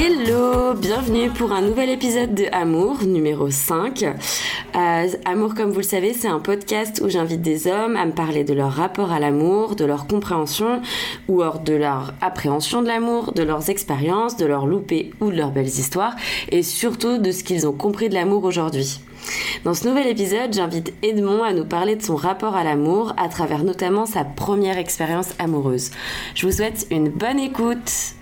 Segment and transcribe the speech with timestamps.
[0.00, 4.04] Hello, bienvenue pour un nouvel épisode de Amour, numéro 5.
[4.04, 8.12] Euh, Amour, comme vous le savez, c'est un podcast où j'invite des hommes à me
[8.12, 10.82] parler de leur rapport à l'amour, de leur compréhension
[11.26, 15.36] ou hors de leur appréhension de l'amour, de leurs expériences, de leurs loupés ou de
[15.36, 16.14] leurs belles histoires,
[16.52, 19.00] et surtout de ce qu'ils ont compris de l'amour aujourd'hui.
[19.64, 23.28] Dans ce nouvel épisode, j'invite Edmond à nous parler de son rapport à l'amour à
[23.28, 25.90] travers notamment sa première expérience amoureuse.
[26.36, 28.14] Je vous souhaite une bonne écoute.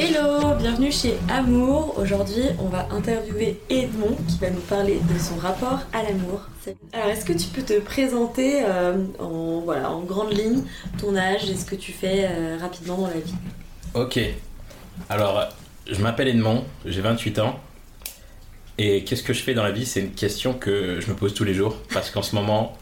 [0.00, 1.98] Hello, bienvenue chez Amour.
[1.98, 6.42] Aujourd'hui, on va interviewer Edmond qui va nous parler de son rapport à l'amour.
[6.92, 10.62] Alors, est-ce que tu peux te présenter euh, en, voilà, en grande ligne
[11.00, 13.34] ton âge et ce que tu fais euh, rapidement dans la vie?
[13.94, 14.20] Ok.
[15.10, 15.48] Alors,
[15.90, 17.58] je m'appelle Edmond, j'ai 28 ans.
[18.78, 19.84] Et qu'est-ce que je fais dans la vie?
[19.84, 21.76] C'est une question que je me pose tous les jours.
[21.92, 22.78] Parce qu'en ce moment,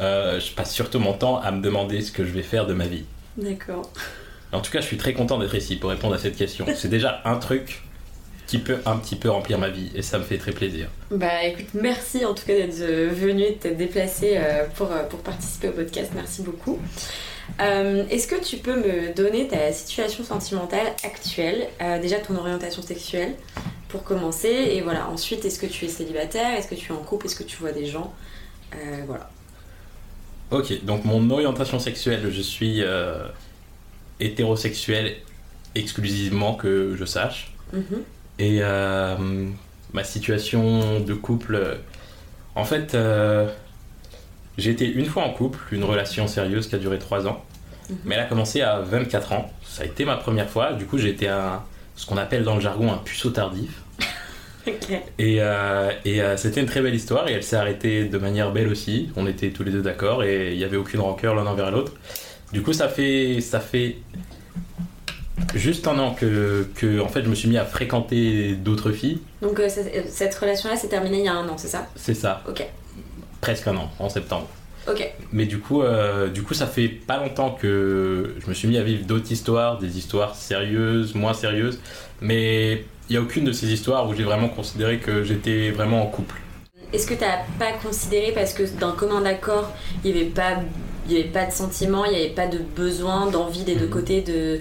[0.00, 2.74] euh, je passe surtout mon temps à me demander ce que je vais faire de
[2.74, 3.04] ma vie.
[3.36, 3.88] D'accord.
[4.52, 6.66] En tout cas, je suis très content d'être ici pour répondre à cette question.
[6.74, 7.82] C'est déjà un truc
[8.46, 10.88] qui peut un petit peu remplir ma vie et ça me fait très plaisir.
[11.10, 14.92] Bah écoute, merci en tout cas d'être euh, venu et de t'être déplacé euh, pour,
[14.92, 16.12] euh, pour participer au podcast.
[16.14, 16.78] Merci beaucoup.
[17.58, 21.68] Est-ce que tu peux me donner ta situation sentimentale actuelle,
[22.02, 23.34] déjà ton orientation sexuelle
[23.88, 24.48] pour commencer?
[24.48, 27.36] Et voilà ensuite est-ce que tu es célibataire, est-ce que tu es en couple, est-ce
[27.36, 28.12] que tu vois des gens,
[29.06, 29.30] voilà.
[30.50, 32.82] Ok, donc mon orientation sexuelle, je suis
[34.20, 35.16] hétérosexuel
[35.74, 37.52] exclusivement que je sache.
[37.72, 38.02] Mhm.
[38.38, 39.16] Et euh,
[39.92, 41.78] ma situation de couple,
[42.54, 43.48] en fait, euh,
[44.58, 47.44] j'ai été une fois en couple, une relation sérieuse qui a duré 3 ans,
[47.88, 47.96] mhm.
[48.04, 49.50] mais elle a commencé à 24 ans.
[49.64, 50.72] Ça a été ma première fois.
[50.72, 51.62] Du coup, j'ai été un,
[51.94, 53.82] ce qu'on appelle dans le jargon un puceau tardif.
[55.18, 58.66] Et, euh, et c'était une très belle histoire et elle s'est arrêtée de manière belle
[58.66, 59.10] aussi.
[59.14, 61.92] On était tous les deux d'accord et il n'y avait aucune rancœur l'un envers l'autre.
[62.56, 63.98] Du coup, ça fait, ça fait
[65.54, 69.20] juste un an que, que en fait, je me suis mis à fréquenter d'autres filles.
[69.42, 69.68] Donc, euh,
[70.08, 71.86] cette relation-là s'est terminée il y a un an, c'est ça?
[71.96, 72.42] C'est ça.
[72.48, 72.66] Ok.
[73.42, 74.48] Presque un an, en septembre.
[74.88, 75.06] Ok.
[75.32, 78.78] Mais du coup, euh, du coup, ça fait pas longtemps que je me suis mis
[78.78, 81.78] à vivre d'autres histoires, des histoires sérieuses, moins sérieuses.
[82.22, 86.02] Mais il n'y a aucune de ces histoires où j'ai vraiment considéré que j'étais vraiment
[86.02, 86.36] en couple.
[86.94, 89.72] Est-ce que tu n'as pas considéré, parce que d'un commun accord,
[90.02, 90.60] il n'y avait pas
[91.08, 93.86] il n'y avait pas de sentiment, il n'y avait pas de besoin, d'envie des deux
[93.86, 93.90] mhm.
[93.90, 94.60] côtés de,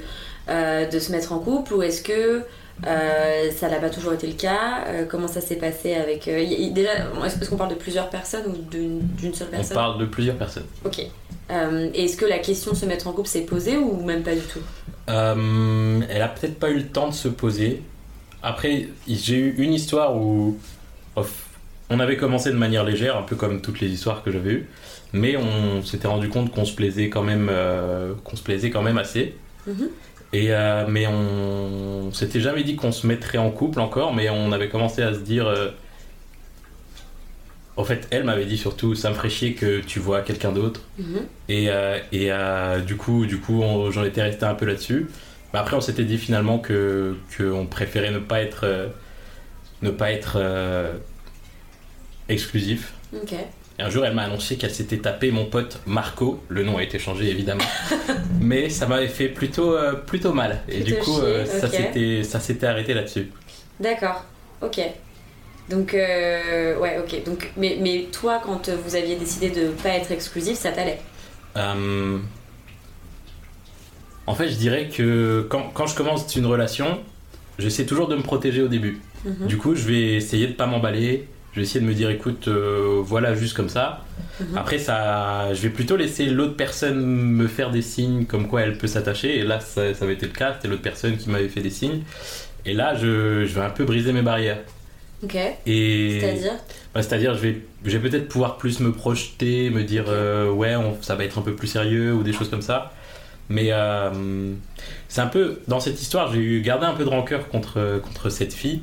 [0.50, 2.44] euh, de se mettre en couple Ou est-ce que
[2.86, 4.86] euh, ça n'a pas toujours été le cas?
[4.88, 6.26] Euh, Comment ça s'est passé avec.
[6.26, 6.90] déjà,
[7.26, 9.78] est-ce qu'on parle de plusieurs personnes ou d'une seule personne?
[9.78, 10.66] On parle de plusieurs personnes.
[10.84, 11.00] Ok.
[11.50, 14.42] est-ce que la question de se mettre en couple s'est posée ou même pas du
[14.42, 14.62] tout?
[15.08, 17.82] Elle a peut-être pas eu le temps de se poser.
[18.44, 20.58] Après, j'ai eu une histoire où
[21.90, 24.68] on avait commencé de manière légère, un peu comme toutes les histoires que j'avais eues
[25.16, 28.82] mais on s'était rendu compte qu'on se plaisait quand même, euh, qu'on se plaisait quand
[28.82, 29.36] même assez.
[29.66, 29.90] Mhm.
[30.34, 34.52] Et euh, mais on, s'était jamais dit qu'on se mettrait en couple encore, mais on
[34.52, 35.48] avait commencé à se dire.
[35.48, 35.70] Euh,
[37.78, 40.82] en fait, elle m'avait dit surtout, ça me ferait chier que tu vois quelqu'un d'autre.
[40.98, 41.26] Mhm.
[41.50, 41.70] Et,
[42.12, 42.32] et
[42.86, 45.08] du coup, du coup, j'en étais resté un peu là-dessus.
[45.54, 48.92] Mais après, on s'était dit finalement que qu'on préférait ne pas être
[49.82, 50.42] ne pas être
[52.30, 52.94] exclusif.
[53.14, 53.36] Ok.
[53.78, 56.42] Et un jour, elle m'a annoncé qu'elle s'était tapé mon pote Marco.
[56.48, 57.66] Le nom a été changé évidemment.
[58.40, 60.62] Mais ça m'avait fait plutôt, euh, plutôt mal.
[60.70, 63.32] Et du coup, euh, ça s'était arrêté là-dessus.
[63.80, 64.24] D'accord,
[64.62, 64.80] ok.
[65.70, 67.24] Donc, euh, ouais, ok.
[67.26, 71.00] Donc, mais, mais toi, quand vous aviez décidé de pas être exclusif, ça t'allait?
[74.28, 77.00] En fait, je dirais que quand, quand, je commence une relation,
[77.60, 79.00] j'essaie toujours de me protéger au début.
[79.26, 79.48] Mhm.
[79.48, 82.50] Du coup, je vais essayer de pas m'emballer je vais essayer de me dire écoute
[82.50, 84.04] euh, voilà juste comme ça.
[84.42, 84.58] Mhm.
[84.58, 88.78] après ça je vais plutôt laisser l'autre personne me faire des signes comme quoi elle
[88.78, 89.40] peut s'attacher.
[89.40, 90.54] Et là ça, ça avait été le cas.
[90.54, 92.04] C'était l'autre personne qui m'avait fait des signes.
[92.66, 94.60] Et là je, je, vais un peu briser mes barrières.
[95.24, 95.38] Ok.
[95.66, 96.54] Et c'est-à-dire
[96.94, 100.76] bah, c'est-à-dire je vais je vais peut-être pouvoir plus me projeter me dire euh, ouais
[101.00, 102.92] ça va être un peu plus sérieux ou des choses comme ça.
[103.48, 104.52] Mais euh,
[105.08, 108.30] c'est un peu dans cette histoire j'ai eu gardé un peu de rancœur contre contre
[108.30, 108.82] cette fille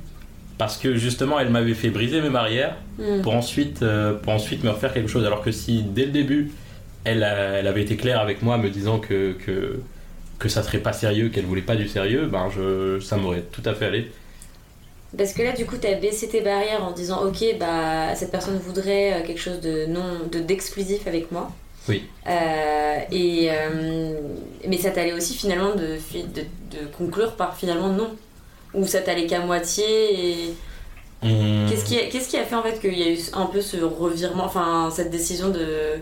[0.63, 3.23] parce que justement elle m'avait fait briser mes barrières hmm.
[3.23, 5.25] pour, ensuite, euh, pour ensuite me refaire quelque chose.
[5.27, 6.53] Alors que si dès le début
[7.03, 9.81] elle, elle avait été claire avec moi me disant que, que,
[10.39, 13.63] que ça serait pas sérieux, qu'elle voulait pas du sérieux, ben je, ça m'aurait tout
[13.65, 14.13] à fait allé.
[15.19, 18.31] Parce que là, du coup, tu as baissé tes barrières en disant Ok, bah, cette
[18.31, 21.51] personne voudrait euh, quelque chose de non d'exclusif avec moi.
[21.89, 22.05] Oui.
[22.29, 23.51] Euh, et,
[24.69, 25.97] mais ça t'allait aussi finalement de,
[26.37, 28.11] de, de conclure par finalement non.
[28.75, 30.55] Ou ça t'allait qu'à moitié et...
[31.23, 31.69] Mmh.
[31.69, 33.61] Qu'est-ce qui, a, qu'est-ce qui a fait en fait qu'il y a eu un peu
[33.61, 35.99] ce revirement, enfin cette décision de,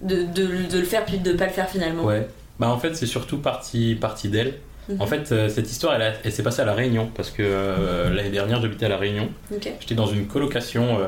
[0.00, 2.04] de, de, de, le faire puis de pas le faire finalement?
[2.04, 2.26] Ouais.
[2.58, 4.54] Bah en fait c'est surtout parti, parti d'elle.
[4.88, 5.02] Mhm.
[5.02, 8.14] En fait euh, cette histoire elle, elle s'est passée à La Réunion parce que euh,
[8.14, 9.28] l'année dernière j'habitais à La Réunion.
[9.50, 10.98] J'étais dans une colocation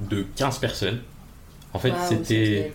[0.00, 1.00] de 15 personnes.
[1.74, 2.72] En fait c'était...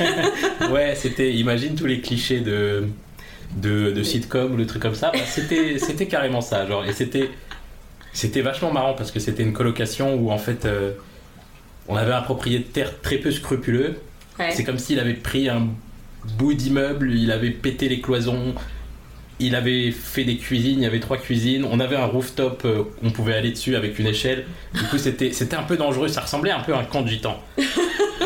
[0.70, 1.32] ouais c'était...
[1.32, 2.84] Imagine tous les clichés de...
[3.56, 6.92] De, de sitcom ou de trucs comme ça, bah, c'était, c'était carrément ça, genre, et
[6.92, 7.30] c'était,
[8.12, 10.68] c'était vachement marrant parce que c'était une colocation où en fait
[11.88, 13.96] on avait un propriétaire très peu scrupuleux.
[14.50, 15.68] C'est comme s'il avait pris un
[16.38, 18.54] bout d'immeuble, il avait pété les cloisons,
[19.38, 22.84] il avait fait des cuisines, il y avait trois cuisines, on avait un rooftop, euh,
[23.02, 24.44] on pouvait aller dessus avec une échelle.
[24.74, 27.08] Du coup, c'était, c'était un peu dangereux, ça ressemblait un peu à un camp de
[27.08, 27.42] gitans.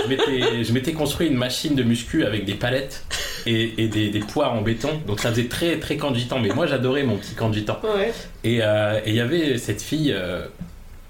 [0.08, 3.04] Je m'étais, construit une machine de muscu avec des palettes
[3.46, 6.12] et, des, des, poires en béton, donc ça faisait très très camp.
[6.40, 7.50] Mais moi, j'adorais mon petit camp.
[7.84, 10.46] Euh, et il y avait cette fille euh,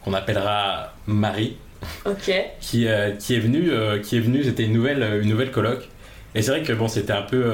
[0.04, 1.56] qu'on appellera Marie
[2.60, 5.88] qui, euh, qui est venu, euh, qui est venu, c'était une nouvelle, une nouvelle coloc.
[6.34, 7.52] Et c'est vrai que bon, c'était un peu.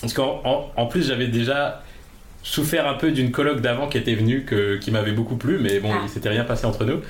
[0.00, 0.42] parce qu'en
[0.76, 1.82] en, plus, j'avais déjà
[2.48, 5.80] souffert un peu d'une coloc d'avant qui était venue, que, qui m'avait beaucoup plu, mais
[5.80, 6.00] bon, ah.
[6.04, 7.00] il s'était rien passé entre nous.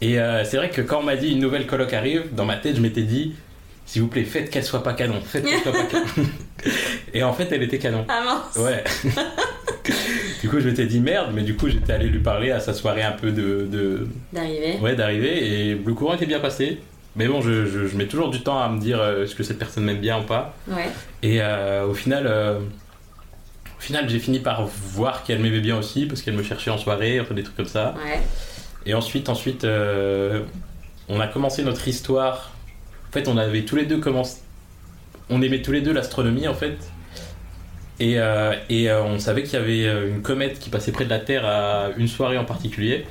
[0.00, 2.76] Et c'est vrai que quand on m'a dit une nouvelle coloc arrive, dans ma tête,
[2.76, 3.34] je m'étais dit,
[3.86, 6.06] s'il vous plaît, faites qu'elle soit pas canon, faites qu'elle soit pas canon.
[7.14, 8.04] Et en fait, elle était canon.
[8.08, 8.64] Ah mince.
[8.64, 8.84] Ouais.
[10.40, 12.72] du coup, je m'étais dit merde, mais du coup, j'étais allé lui parler à sa
[12.72, 14.08] soirée un peu de.
[14.32, 14.78] D'arriver.
[14.80, 15.70] Ouais, d'arriver.
[15.70, 16.78] Et le courant était bien passé.
[17.16, 19.58] Mais bon, je, je, mets toujours du temps à me dire euh, est-ce que cette
[19.58, 20.54] personne m'aime bien ou pas.
[20.68, 20.88] Ouais.
[21.22, 22.26] Et euh, au final.
[23.82, 26.70] Euh, au final, j'ai fini par voir qu'elle m'aimait bien aussi parce qu'elle me cherchait
[26.70, 27.94] en soirée, enfin des trucs comme ça.
[28.04, 28.20] Ouais.
[28.86, 29.66] Et ensuite, ensuite,
[31.08, 32.52] on a commencé notre histoire.
[33.08, 34.38] En fait, on avait tous les deux commencé.
[35.30, 36.78] On aimait tous les deux l'astronomie en fait.
[38.00, 41.04] Et, euh, et euh, on savait qu'il y avait euh, une comète qui passait près
[41.04, 43.06] de la Terre à une soirée en particulier.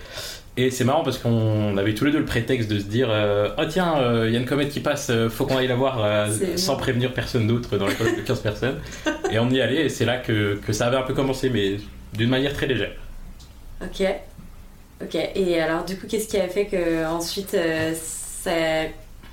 [0.58, 3.10] Et c'est marrant parce qu'on avait tous les deux le prétexte de se dire
[3.58, 3.96] Oh tiens,
[4.26, 6.28] il y a une comète qui passe, faut qu'on aille la voir
[6.58, 8.80] sans prévenir personne d'autre dans la de 15 personnes.
[9.32, 11.78] Et on y allait et c'est là que, que, ça avait un peu commencé, mais
[12.14, 12.92] d'une manière très légère.
[13.82, 14.04] Ok.
[15.02, 15.16] Ok.
[15.36, 17.56] Et alors, du coup, qu'est-ce qui a fait que ensuite
[17.96, 18.52] ça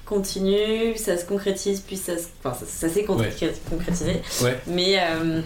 [0.09, 2.12] continue, ça se concrétise, puis ça,
[2.43, 4.23] enfin, ça, s'est concrétisé.
[4.67, 5.43] Mais, euh,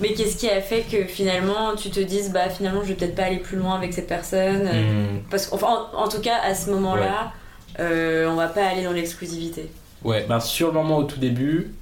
[0.00, 3.14] mais qu'est-ce qui a fait que finalement tu te dises, bah finalement je vais peut-être
[3.14, 5.22] pas aller plus loin avec cette personne hmm.
[5.30, 7.32] Parce qu'enfin, en, tout cas, à ce moment-là,
[7.80, 9.70] euh, on va pas aller dans l'exclusivité.
[10.04, 11.72] Ouais, ben sur le moment au tout début,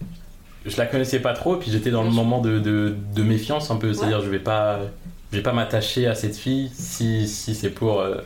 [0.66, 3.92] je la connaissais pas trop, puis j'étais dans le moment de, de, méfiance un peu,
[3.92, 4.80] c'est-à-dire je vais pas,
[5.32, 8.00] je vais pas m'attacher à cette fille si, si c'est pour.
[8.00, 8.16] Euh,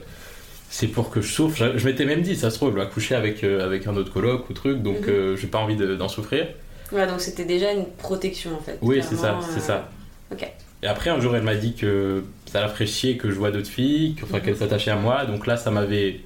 [0.71, 1.77] c'est pour que je souffre.
[1.77, 4.13] Je, m'étais même dit, ça se trouve, je vais coucher avec, euh, avec un autre
[4.13, 5.09] coloc ou truc, donc mhm.
[5.09, 6.49] euh, j'ai pas envie d'en souffrir.
[6.91, 8.79] Ouais, donc c'était déjà une protection en fait.
[8.83, 9.89] Oui, c'est ça, c'est ça.
[10.33, 10.45] Ok.
[10.83, 13.53] Et après, un jour, elle m'a dit que ça la ferait chier que je vois
[13.53, 14.61] d'autres filles, enfin, qu'elle mhm.
[14.61, 16.21] s'attachait à moi, donc là, ça m'avait.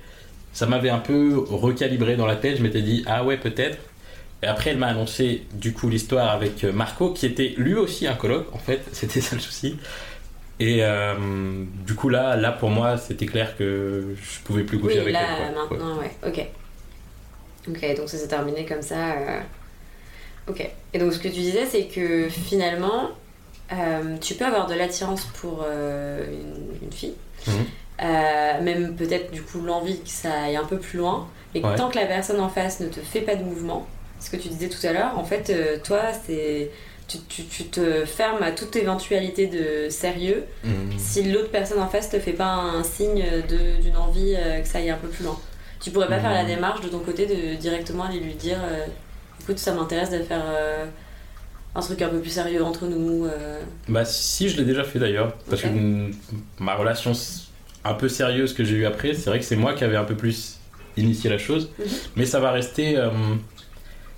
[0.55, 3.77] Ça m'avait un peu recalibré dans la tête, je m'étais dit, ah ouais, peut-être.
[4.43, 8.15] Et après, elle m'a annoncé du coup l'histoire avec Marco, qui était lui aussi un
[8.15, 9.79] coloc, en fait, c'était ça le souci.
[10.61, 11.15] Et euh,
[11.87, 15.23] du coup, là, là, pour moi, c'était clair que je pouvais plus coucher avec elle.
[15.23, 16.11] Oui, là, maintenant, ouais.
[16.27, 16.47] Ok.
[17.69, 19.13] Ok, donc ça s'est terminé comme ça.
[19.13, 19.41] Euh,
[20.49, 20.69] ok.
[20.93, 23.11] Et donc, ce que tu disais, c'est que finalement,
[23.73, 27.15] euh, tu peux avoir de l'attirance pour une, fille.
[27.47, 28.65] Mhm.
[28.65, 31.29] même peut-être, du coup, l'envie que ça aille un peu plus loin.
[31.55, 33.87] Mais tant que la personne en face ne te fait pas de mouvement,
[34.21, 36.71] ce que tu disais tout à l'heure, en fait, toi, c'est
[37.09, 40.99] tu, tu, te fermes à toute éventualité de sérieux mhm.
[40.99, 43.25] si l'autre personne en face te fait pas un signe
[43.83, 45.39] d'une envie euh, que ça aille un peu plus loin.
[45.81, 46.49] Tu pourrais pas faire la mhm.
[46.49, 48.85] démarche de ton côté de directement aller lui dire euh,
[49.41, 50.85] écoute, ça m'intéresse de faire euh,
[51.75, 53.27] un truc un peu plus sérieux entre nous.
[53.89, 55.35] Bah, si, je l'ai déjà fait d'ailleurs.
[55.49, 55.69] Parce que
[56.59, 57.13] ma relation
[57.85, 60.05] un peu sérieuse que j'ai eue après, c'est vrai que c'est moi qui avais un
[60.05, 60.59] peu plus
[60.99, 61.71] initié la chose.
[61.79, 61.87] Mhm.
[62.17, 62.99] Mais ça va rester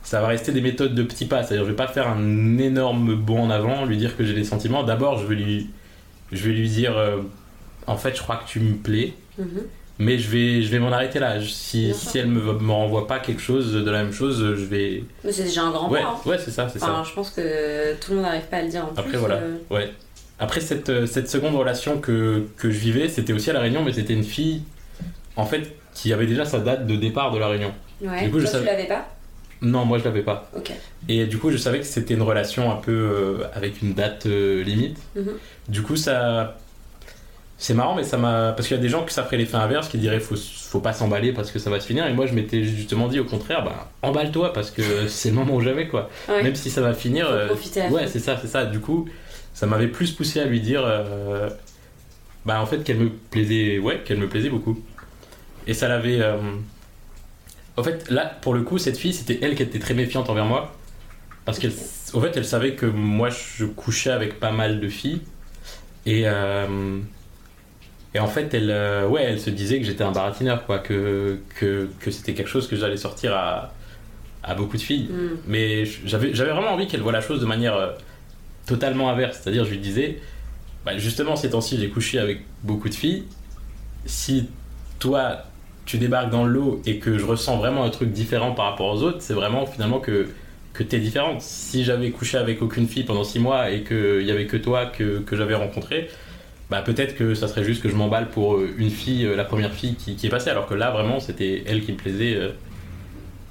[0.02, 1.42] ça va rester des méthodes de petits pas.
[1.42, 4.44] C'est-à-dire, je vais pas faire un énorme bond en avant, lui dire que j'ai des
[4.44, 4.82] sentiments.
[4.82, 5.70] D'abord, je vais lui,
[6.32, 7.18] je vais lui dire, euh,
[7.86, 9.62] en fait, je crois que tu me plais, mhm.
[9.98, 11.40] mais je vais, je vais m'en arrêter là.
[11.40, 15.04] Si, si elle me, me renvoie pas quelque chose de la même chose, je vais.
[15.24, 16.08] Mais c'est déjà un grand ouais, pas.
[16.08, 16.28] Hein.
[16.28, 17.02] Ouais, c'est ça, c'est ça.
[17.06, 18.84] Je pense que tout le monde n'arrive pas à le dire.
[18.84, 19.36] En Après, voilà.
[19.36, 19.56] Euh.
[19.70, 19.90] Ouais.
[20.38, 23.84] Après cette, euh, cette seconde relation que, que je vivais, c'était aussi à la Réunion,
[23.84, 24.62] mais c'était une fille,
[25.36, 27.74] en fait, qui avait déjà sa date de départ de la Réunion.
[28.00, 28.24] Ouais.
[28.24, 28.64] Du coup, Toi, je savais...
[28.64, 29.06] tu l'avais pas?
[29.62, 30.50] Non, moi je l'avais pas.
[31.08, 34.26] Et du coup, je savais que c'était une relation un peu euh, avec une date
[34.26, 34.98] euh, limite.
[35.16, 35.32] Mhm.
[35.68, 36.56] Du coup, ça.
[37.58, 38.52] C'est marrant, mais ça m'a.
[38.52, 40.80] Parce qu'il y a des gens qui ça ferait l'effet inverse, qui diraient faut, faut
[40.80, 42.06] pas s'emballer parce que ça va se finir.
[42.06, 45.56] Et moi, je m'étais justement dit au contraire, bah, emballe-toi parce que c'est le moment
[45.56, 46.08] où j'avais quoi.
[46.28, 47.28] Même si ça va finir.
[47.28, 47.48] Euh,
[47.90, 48.64] ouais, c'est ça, c'est ça.
[48.64, 49.08] Du coup,
[49.52, 50.82] ça m'avait plus poussé à lui dire.
[52.46, 53.78] bah, en fait, qu'elle me plaisait.
[53.78, 54.82] Ouais, qu'elle me plaisait beaucoup.
[55.66, 56.22] Et ça l'avait
[57.80, 60.44] En fait, là, pour le coup, cette fille, c'était elle qui était très méfiante envers
[60.44, 60.76] moi.
[61.46, 61.72] Parce qu'elle
[62.12, 65.22] au fait, elle savait que moi, je couchais avec pas mal de filles.
[66.04, 66.98] Et, euh,
[68.14, 70.78] et en fait, elle, euh, ouais, elle se disait que j'étais un baratineur, quoi.
[70.78, 73.72] Que, que, que c'était quelque chose que j'allais sortir à,
[74.42, 75.08] à beaucoup de filles.
[75.10, 75.38] Hmm.
[75.46, 77.92] Mais j'avais j'avais vraiment envie qu'elle voie la chose de manière euh,
[78.66, 79.40] totalement inverse.
[79.42, 80.20] C'est-à-dire, je lui disais,
[80.84, 83.24] bah, justement, ces temps-ci, j'ai couché avec beaucoup de filles.
[84.04, 84.50] Si
[84.98, 85.44] toi,
[85.90, 88.94] tu débarques dans le lot et que je ressens vraiment un truc différent par rapport
[88.94, 90.28] aux autres, c'est vraiment finalement que,
[90.72, 91.42] que t'es différente.
[91.42, 94.86] Si j'avais couché avec aucune fille pendant six mois et qu'il y avait que toi
[94.86, 96.08] que, que j'avais rencontré,
[96.70, 99.42] bah peut-être que ça serait juste que je m'emballe pour euh, une fille, euh, la
[99.42, 102.36] première fille qui, qui est passée, alors que là vraiment c'était elle qui me plaisait
[102.36, 102.50] euh,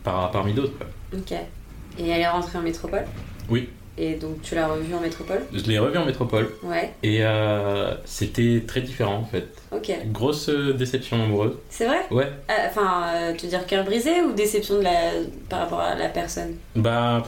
[0.05, 0.71] par, parmi d'autres.
[1.13, 1.33] Ok.
[1.33, 3.03] Et elle est rentrée en métropole?
[3.49, 3.67] Oui.
[4.01, 5.41] Et donc tu l'as revue en métropole?
[5.53, 6.93] Je l'ai revue en métropole Ouais.
[7.03, 9.47] et euh, c'était très différent en fait.
[9.71, 9.91] Ok.
[10.07, 11.53] Grosse euh, déception amoureuse.
[11.69, 11.99] C'est vrai?
[12.09, 12.29] Ouais.
[12.47, 15.11] Ah, Enfin, euh, te dire cœur brisé ou déception de la...
[15.49, 16.55] par rapport à la personne?
[16.77, 17.23] Bah,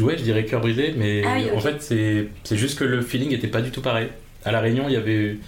[0.00, 3.32] ouais, je dirais cœur brisé, mais Ah oui, en fait, c'est juste que le feeling
[3.32, 4.08] était pas du tout pareil.
[4.44, 5.38] À La Réunion, il y avait, il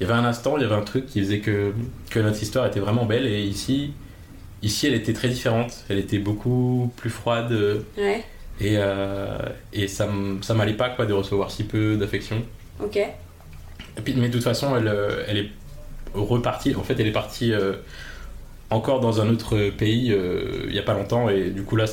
[0.00, 1.72] y avait un instant, il y avait un truc qui faisait que,
[2.10, 3.92] que notre histoire était vraiment belle, et ici,
[4.62, 5.72] ici, elle était très différente.
[5.88, 8.22] Elle était beaucoup plus froide, euh, Ouais.
[8.60, 9.38] Et, euh,
[9.72, 10.08] et ça,
[10.42, 12.42] ça m'allait pas, quoi, de recevoir si peu d'affection.
[12.82, 12.96] Ok.
[12.96, 13.12] Et
[14.04, 15.48] puis, mais de toute façon, elle, euh, elle est
[16.14, 17.74] repartie, en fait, elle est partie euh,
[18.70, 20.14] encore dans un autre pays
[20.66, 21.86] il y a pas longtemps, et du coup, là,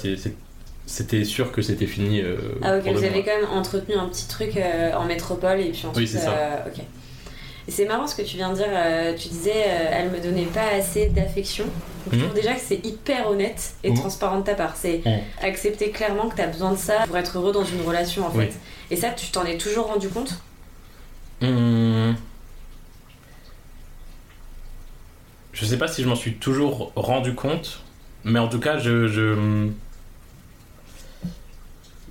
[0.86, 2.22] c'était sûr que c'était fini.
[2.62, 4.58] Ah ok, vous avez quand même entretenu un petit truc
[4.96, 5.96] en métropole et puis ensuite...
[5.98, 6.32] Oui, c'est ça.
[6.32, 6.84] euh, ok.
[7.67, 10.20] Et c'est marrant ce que tu viens de dire, euh, tu disais euh, elle me
[10.20, 11.65] donnait pas assez d'affection.
[12.12, 12.24] Je Mhm.
[12.24, 13.98] trouve déjà que c'est hyper honnête et Mhm.
[13.98, 14.75] transparent de ta part.
[14.75, 15.20] C'est Mhm.
[15.41, 18.32] accepter clairement que tu as besoin de ça pour être heureux dans une relation en
[18.32, 18.38] fait.
[18.38, 18.50] Oui.
[18.91, 20.39] Et ça, tu t'en es toujours rendu compte?
[21.41, 22.15] Hum.
[25.53, 27.79] Je sais pas si je m'en suis toujours rendu compte,
[28.24, 29.08] mais en tout cas, je.
[29.08, 29.70] je-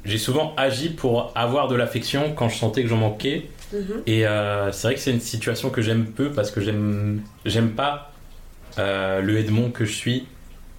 [0.04, 3.48] J'ai souvent agi pour avoir de l'affection quand je sentais que j'en manquais.
[3.72, 4.02] Mhm.
[4.06, 7.70] Et euh, c'est vrai que c'est une situation que j'aime peu parce que j'aime j'aime
[7.70, 8.12] pas
[8.78, 10.26] euh, le Edmond que je suis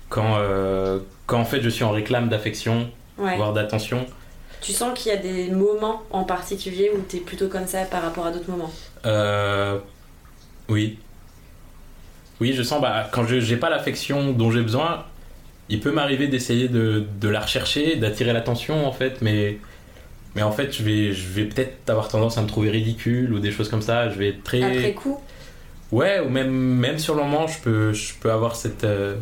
[0.09, 3.35] quand, euh, quand en fait je suis en réclame d'affection, Ouais.
[3.37, 4.05] voire d'attention.
[4.61, 7.83] Tu sens qu'il y a des moments en particulier où tu es plutôt comme ça
[7.85, 8.71] par rapport à d'autres moments?
[10.69, 10.97] Oui.
[12.41, 15.05] Oui, je sens, bah, quand je j'ai pas l'affection dont j'ai besoin,
[15.69, 19.59] il peut m'arriver d'essayer de, de la rechercher, d'attirer l'attention en fait, mais,
[20.35, 23.39] mais en fait, je vais, je vais peut-être avoir tendance à me trouver ridicule ou
[23.39, 24.09] des choses comme ça.
[24.09, 24.63] Je vais être très.
[24.63, 25.19] Après coup
[25.91, 29.15] Ouais, ou même, même sur le moment, je peux, je peux avoir cette, euh,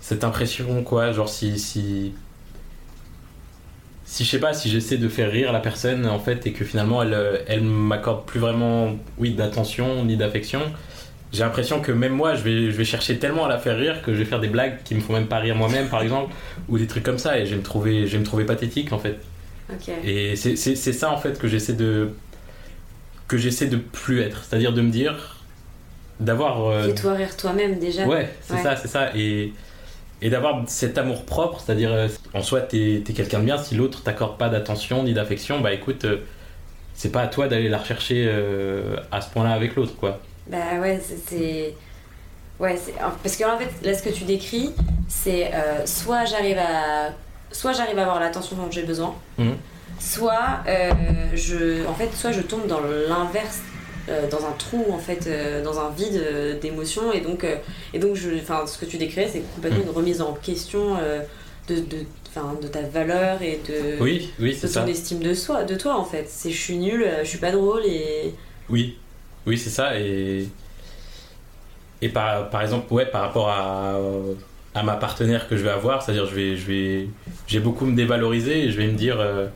[0.00, 1.12] cette impression, quoi.
[1.12, 2.12] Genre, si, si.
[4.04, 6.64] Si je sais pas, si j'essaie de faire rire la personne, en fait, et que
[6.64, 10.60] finalement, elle, euh, elle m'accorde plus vraiment, oui, d'attention ni d'affection,
[11.32, 14.02] j'ai l'impression que même moi, je vais, je vais chercher tellement à la faire rire
[14.02, 16.34] que je vais faire des blagues qui me font même pas rire moi-même, par exemple,
[16.68, 18.92] ou des trucs comme ça, et je vais me trouver, je vais me trouver pathétique,
[18.92, 19.20] en fait.
[20.04, 20.56] Et c'est
[20.92, 22.10] ça en fait que j'essaie de
[23.28, 25.36] que j'essaie de plus être, c'est-à-dire de me dire
[26.18, 28.06] d'avoir euh, Fais-toi rire toi-même déjà.
[28.06, 28.62] ouais c'est Ouais.
[28.62, 29.52] ça c'est ça et
[30.22, 33.74] et d'avoir cet amour propre, c'est-à-dire euh, en soi t'es es, quelqu'un de bien, si
[33.74, 36.18] l'autre t'accorde pas d'attention ni d'affection, bah écoute euh,
[36.92, 40.20] c'est pas à toi d'aller la rechercher euh, à ce point-là avec l'autre quoi.
[40.48, 41.74] Bah ouais, c'est-.
[42.58, 42.76] Ouais.
[43.22, 44.70] Parce que en fait, là, ce que tu décris,
[45.08, 45.50] c'est
[45.86, 47.10] soit j'arrive à.
[47.52, 49.56] Soit j'arrive à avoir l'attention dont j'ai besoin, Mhm.
[49.98, 50.90] soit euh,
[51.34, 51.86] je.
[51.86, 53.60] En fait, soit je tombe dans l'inverse.
[54.08, 57.46] euh, dans un trou en fait euh, dans un vide d'émotions et donc
[57.94, 59.88] et donc je enfin ce que tu décris c'est complètement Mhm.
[59.90, 60.96] une remise en question
[61.68, 64.88] de de enfin de ta valeur et de Oui oui de ton ça.
[64.88, 67.82] estime de soi de toi en fait c'est je suis nulle je suis pas drôle
[67.84, 68.34] et
[68.70, 68.96] Oui,
[69.46, 69.96] oui, c'est ça.
[70.00, 70.48] Et,
[72.02, 73.96] et par, par exemple, ouais, par rapport à,
[74.74, 77.08] à ma partenaire que je vais avoir, c'est-à-dire je vais, je vais,
[77.46, 79.48] j'ai beaucoup me dévaloriser et je vais me dire, euh,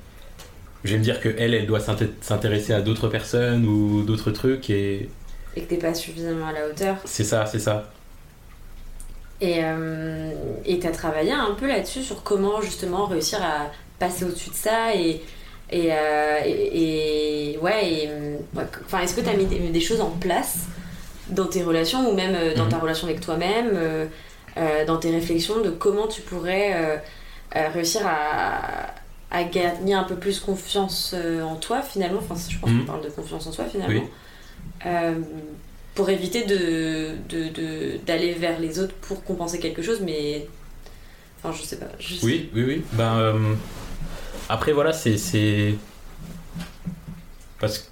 [0.85, 4.31] je vais me dire que elle, elle doit s'inté- s'intéresser à d'autres personnes ou d'autres
[4.33, 5.09] trucs et
[5.57, 7.91] et que t'es pas suffisamment à la hauteur c'est ça, c'est ça.
[9.41, 10.31] Et euh,
[10.65, 14.95] et t'as travaillé un peu là-dessus sur comment justement réussir à passer au-dessus de ça
[14.95, 15.23] et
[15.71, 19.81] et, euh, et, et- ouais et euh, ouais, enfin est-ce que t'as mis des, des
[19.81, 20.67] choses en place
[21.31, 22.71] dans tes relations ou même dans Mhm.
[22.71, 23.71] ta relation avec toi-même
[24.57, 26.97] dans tes réflexions de comment tu pourrais euh,
[27.57, 28.95] euh, réussir à
[29.31, 32.81] à gagner un peu plus confiance euh, en toi finalement enfin je pense Mhm.
[32.81, 34.09] qu'on parle de confiance en soi finalement Oui.
[34.87, 35.15] Euh,
[35.97, 40.47] pour éviter de, de, d'aller vers les autres pour compenser quelque chose, mais.
[41.43, 41.87] Enfin, je sais pas.
[42.01, 42.83] je sais- Oui, oui, oui.
[42.93, 43.55] Ben, euh,
[44.49, 45.75] après, voilà, c'est-
[47.61, 47.85] Parce que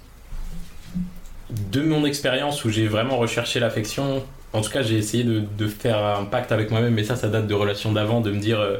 [1.71, 4.23] de mon expérience où j'ai vraiment recherché l'affection
[4.53, 7.47] en tout cas, j'ai essayé de, faire un pacte avec moi-même, mais ça, ça date
[7.47, 8.77] de relations d'avant, de me dire, euh,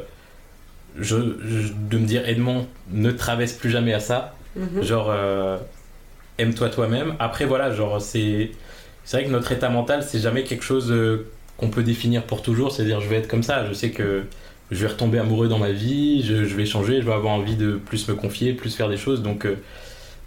[0.98, 4.34] je, de me dire, Edmond, ne traverse plus jamais à ça.
[4.54, 4.82] Mhm.
[4.82, 5.58] Genre, euh,
[6.38, 7.16] aime-toi toi-même.
[7.18, 8.52] Après, voilà, genre, c'est,
[9.04, 11.26] c'est vrai que notre état mental, c'est jamais quelque chose euh,
[11.56, 12.70] qu'on peut définir pour toujours.
[12.70, 13.66] C'est-à-dire, je vais être comme ça.
[13.66, 14.22] Je sais que
[14.70, 17.72] je vais retomber amoureux dans ma vie, je, vais changer, je vais avoir envie de
[17.72, 19.22] plus me confier, plus faire des choses.
[19.22, 19.46] Donc,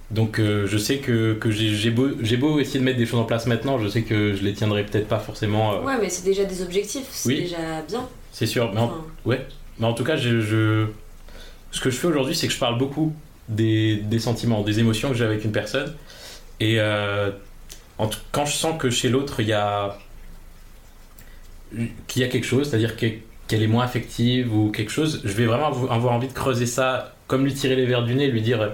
[0.09, 2.09] donc euh, je sais que, que j'ai beau,
[2.39, 4.85] beau, essayer de mettre des choses en place maintenant, je sais que je les tiendrai
[4.85, 5.73] peut-être pas forcément.
[5.73, 8.07] Euh, ouais, mais c'est déjà des objectifs, c'est déjà bien.
[8.31, 8.93] C'est sûr, mais en,
[9.25, 9.45] ouais.
[9.79, 10.87] Mais en tout cas, je,
[11.71, 13.13] ce que je fais aujourd'hui, c'est que je parle beaucoup
[13.49, 15.93] des, des, sentiments, des émotions que j'ai avec une personne.
[16.59, 17.31] Et euh,
[18.31, 19.97] quand je sens que chez l'autre, il y a
[22.07, 25.45] qu'il y a quelque chose, c'est-à-dire qu'elle est moins affective ou quelque chose, je vais
[25.45, 28.71] vraiment avoir envie de creuser ça, comme lui tirer les verres du nez, lui dire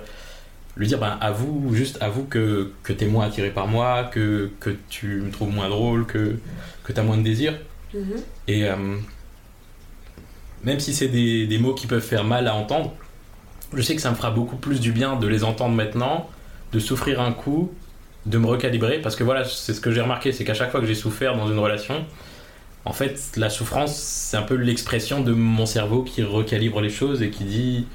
[0.76, 4.50] lui dire ben, avoue juste avoue que, que tu es moins attiré par moi que,
[4.60, 6.36] que tu me trouves moins drôle que,
[6.84, 7.54] que tu as moins de désir
[7.94, 8.16] mhm.
[8.48, 8.76] et euh,
[10.64, 12.94] même si c'est des, des, mots qui peuvent faire mal à entendre
[13.74, 16.30] je sais que ça me fera beaucoup plus du bien de les entendre maintenant
[16.72, 17.72] de souffrir un coup
[18.26, 20.80] de me recalibrer parce que voilà c'est ce que j'ai remarqué c'est qu'à chaque fois
[20.80, 22.06] que j'ai souffert dans une relation
[22.86, 27.22] en fait la souffrance c'est un peu l'expression de mon cerveau qui recalibre les choses
[27.22, 27.88] et qui dit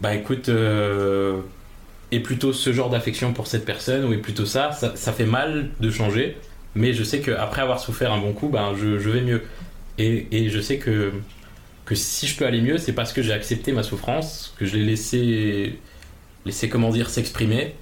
[0.00, 1.40] bah écoute euh,
[2.10, 5.70] est plutôt ce genre d'affection pour cette personne ou est plutôt ça, ça, fait mal
[5.80, 6.36] de changer,
[6.74, 9.42] mais je sais qu'après avoir souffert un bon coup, ben, je, vais mieux.
[9.98, 11.12] Et, et, je sais que,
[11.84, 14.76] que si je peux aller mieux, c'est parce que j'ai accepté ma souffrance, que je
[14.76, 15.78] l'ai laissé,
[16.46, 17.74] laissé, comment dire, s'exprimer.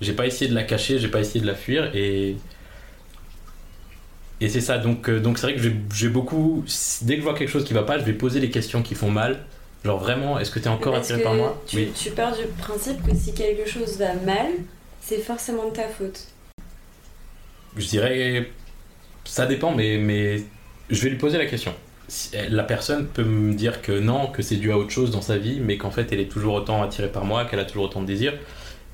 [0.00, 2.36] J'ai pas essayé de la cacher, j'ai pas essayé de la fuir, et,
[4.40, 4.78] et c'est ça.
[4.78, 5.62] Donc, euh, donc c'est vrai que
[5.94, 6.64] j'ai beaucoup.
[7.02, 8.94] Dès que je vois quelque chose qui va pas, je vais poser les questions qui
[8.94, 9.44] font mal
[9.84, 13.04] Genre vraiment, est-ce que tu es encore attiré par moi tu, tu pars du principe
[13.04, 14.50] que si quelque chose va mal,
[15.00, 16.28] c'est forcément de ta faute.
[17.76, 18.50] Je dirais.
[19.24, 20.42] Ça dépend, mais, mais
[20.90, 21.74] je vais lui poser la question.
[22.50, 25.38] La personne peut me dire que non, que c'est dû à autre chose dans sa
[25.38, 28.02] vie, mais qu'en fait elle est toujours autant attirée par moi, qu'elle a toujours autant
[28.02, 28.34] de désir.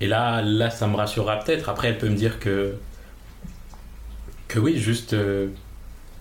[0.00, 1.68] Et là, là, ça me rassurera peut-être.
[1.68, 2.74] Après, elle peut me dire que.
[4.46, 5.12] que oui, juste.
[5.12, 5.48] Euh,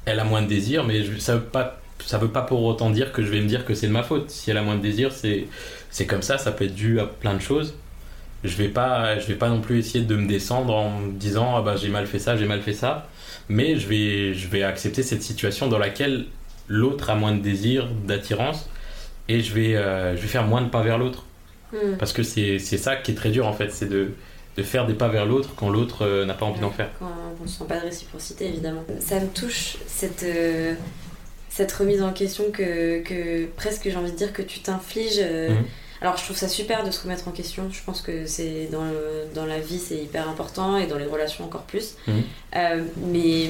[0.06, 3.12] elle a moins de désir, mais ça veut pas ça veut pas pour autant dire
[3.12, 4.30] que je vais me dire que c'est de ma faute.
[4.30, 5.48] Si elle a moins de désir, c'est,
[5.90, 7.76] c'est comme ça, ça peut être dû à plein de choses.
[8.44, 11.56] Je vais pas, je vais pas non plus essayer de me descendre en me disant
[11.58, 13.08] ah bah j'ai mal fait ça, j'ai mal fait ça.
[13.50, 16.26] Mais je vais, je vais accepter cette situation dans laquelle
[16.68, 18.70] l'autre a moins de désir, d'attirance,
[19.30, 21.26] et je vais, euh, je vais faire moins de pas vers l'autre.
[21.74, 21.98] Hmm.
[21.98, 24.12] Parce que c'est, c'est ça qui est très dur en fait, c'est de,
[24.58, 26.90] de faire des pas vers l'autre quand l'autre euh, n'a pas envie d'en faire.
[27.00, 28.84] Quand on ne sent pas de réciprocité évidemment.
[29.00, 30.24] Ça me touche cette.
[30.24, 30.74] Euh,
[31.50, 35.20] cette remise en question que, que presque j'ai envie de dire que tu t'infliges.
[35.20, 35.66] Euh, mhm.
[36.02, 37.70] Alors je trouve ça super de se remettre en question.
[37.72, 38.86] Je pense que c'est dans,
[39.34, 41.96] dans la vie c'est hyper important et dans les relations encore plus.
[42.08, 42.24] Mhm.
[42.56, 43.50] Euh, mais,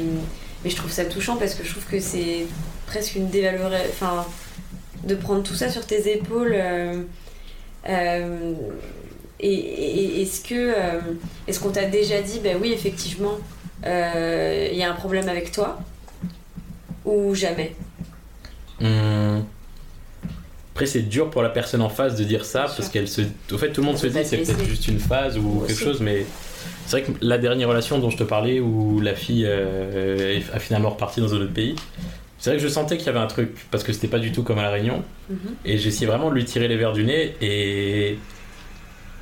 [0.63, 2.45] mais je trouve ça touchant parce que je trouve que c'est
[2.85, 3.89] presque une dévalorisation.
[3.89, 4.25] Enfin,
[5.03, 6.55] de prendre tout ça sur tes épaules.
[6.55, 7.03] Euh,
[9.39, 10.73] et, est-ce que
[11.47, 13.37] est-ce qu'on t'a déjà dit ben oui effectivement
[13.83, 15.79] il y a un problème avec toi
[17.05, 17.75] ou jamais?
[18.81, 19.43] Hum.
[20.77, 23.21] Après, c'est dur pour la personne en face de dire ça parce qu'elle se.
[23.51, 26.01] Au fait, tout le monde se dit c'est peut-être juste une phase ou quelque chose,
[26.01, 26.23] mais
[26.85, 30.59] c'est vrai que la dernière relation dont je te parlais où la fille euh, a
[30.59, 31.75] finalement reparti dans un autre pays,
[32.37, 34.31] c'est vrai que je sentais qu'il y avait un truc parce que c'était pas du
[34.31, 35.37] tout comme à la Réunion mhm.
[35.65, 38.19] et j'essayais vraiment de lui tirer les verres du nez et.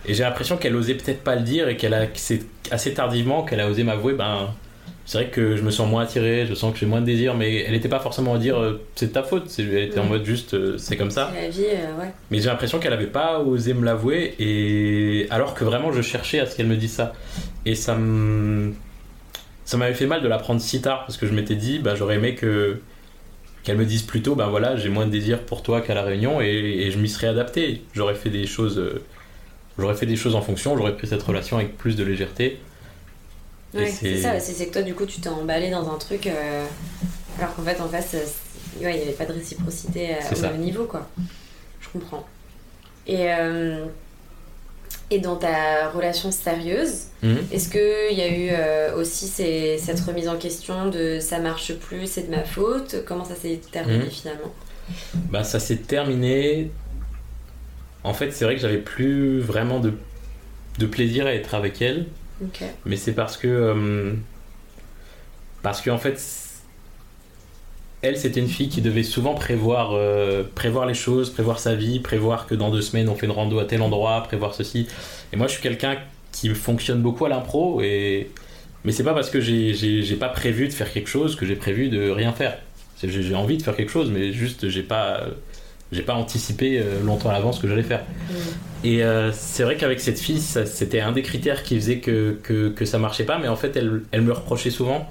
[0.08, 3.44] Et j'ai l'impression qu'elle osait peut-être pas le dire et qu'elle a, c'est assez tardivement
[3.44, 4.54] qu'elle a osé m'avouer, ben,
[5.06, 7.36] c'est vrai que je me sens moins attiré, je sens que j'ai moins de désir,
[7.36, 10.06] mais elle n'était pas forcément à dire euh, c'est de ta faute, elle était en
[10.06, 11.32] mode juste euh, c'est comme ça.
[11.40, 12.12] La vie, euh, ouais.
[12.32, 16.40] Mais j'ai l'impression qu'elle n'avait pas osé me l'avouer, et alors que vraiment je cherchais
[16.40, 17.14] à ce qu'elle me dise ça.
[17.66, 18.74] Et ça me.
[19.64, 22.16] Ça m'avait fait mal de l'apprendre si tard, parce que je m'étais dit, bah, j'aurais
[22.16, 22.80] aimé que
[23.64, 26.40] qu'elle me dise plutôt, ben voilà, j'ai moins de désir pour toi qu'à la Réunion,
[26.42, 27.82] et, et je m'y serais adapté.
[27.94, 28.80] J'aurais fait des choses,
[29.80, 32.60] j'aurais fait des choses en fonction, j'aurais pris cette relation avec plus de légèreté
[33.88, 36.66] c'est ça, c'est que toi, du coup, tu t'es emballé dans un truc, euh,
[37.40, 38.26] alors qu'en fait, en face, euh,
[38.82, 41.08] il n'y avait pas de réciprocité euh, au même niveau, quoi.
[41.82, 42.26] Je comprends.
[43.08, 43.28] Et,
[45.12, 47.38] et dans ta relation sérieuse, mhm.
[47.52, 52.24] est-ce qu'il y a eu aussi cette remise en question de ça marche plus, c'est
[52.24, 54.10] de ma faute Comment ça s'est terminé mhm.
[54.10, 54.54] finalement?
[55.30, 56.72] Bah, Ça s'est terminé.
[58.04, 59.94] En fait, c'est vrai que j'avais plus vraiment de,
[60.80, 62.08] de plaisir à être avec elle.
[62.86, 63.48] Mais c'est parce que.
[63.48, 64.14] Euh,
[65.62, 66.20] parce qu'en fait,
[68.02, 72.00] elle, c'était une fille qui devait souvent prévoir, euh, prévoir les choses, prévoir sa vie,
[72.00, 74.88] prévoir que dans deux semaines on fait une rando à tel endroit, prévoir ceci.
[75.34, 75.98] Et moi, je suis quelqu'un
[76.32, 78.30] qui fonctionne beaucoup à l'impro et,
[78.84, 81.90] Mais c'est pas parce que j'ai pas prévu de faire quelque chose que j'ai prévu
[81.90, 82.58] de rien faire.
[83.02, 85.28] J'ai envie de faire quelque chose, mais juste j'ai pas
[85.92, 88.04] j'ai pas anticipé euh, longtemps à l'avance ce que j'allais faire.
[88.04, 88.34] Mm.
[88.86, 92.70] Et euh, c'est vrai qu'avec cette fille, c'était un des critères qui faisait que, que,
[92.70, 95.10] que, ça marchait pas, mais en fait, elle, elle me reprochait souvent.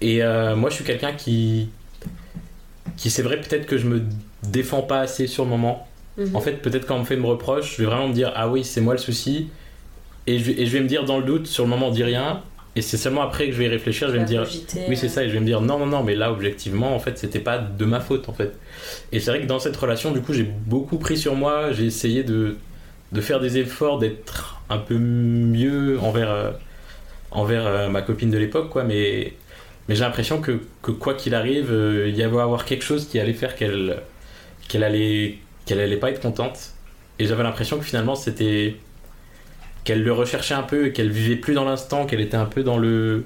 [0.00, 1.68] Et euh, moi, je suis quelqu'un qui,
[2.96, 4.02] qui c'est vrai peut-être que je me
[4.42, 5.86] défends pas assez sur le moment.
[6.18, 6.34] Mm-hmm.
[6.36, 8.48] En fait, peut-être quand on me fait une reproche, je vais vraiment me dire ah
[8.48, 9.48] oui, c'est moi le souci.
[10.26, 12.42] Et je, et je, vais me dire dans le doute, sur le moment, dis rien.
[12.76, 14.46] Et c'est seulement après que je vais y réfléchir, je vais me dire
[14.88, 17.00] oui c'est ça, et je vais me dire non non non, mais là objectivement en
[17.00, 18.52] fait c'était pas de ma faute en fait.
[19.10, 21.86] Et c'est vrai que dans cette relation du coup j'ai beaucoup pris sur moi, j'ai
[21.86, 22.56] essayé de,
[23.12, 26.50] de faire des efforts, d'être un peu mieux envers euh,
[27.32, 29.34] envers euh, ma copine de l'époque quoi, mais
[29.88, 33.08] mais j'ai l'impression que, que, quoi qu'il arrive, euh, il y avait avoir quelque chose
[33.08, 34.00] qui allait faire qu'elle
[34.68, 36.74] qu'elle allait qu'elle allait pas être contente.
[37.18, 38.76] Et j'avais l'impression que finalement c'était
[39.90, 42.78] qu'elle le recherchait un peu, qu'elle vivait plus dans l'instant, qu'elle était un peu dans
[42.78, 43.24] le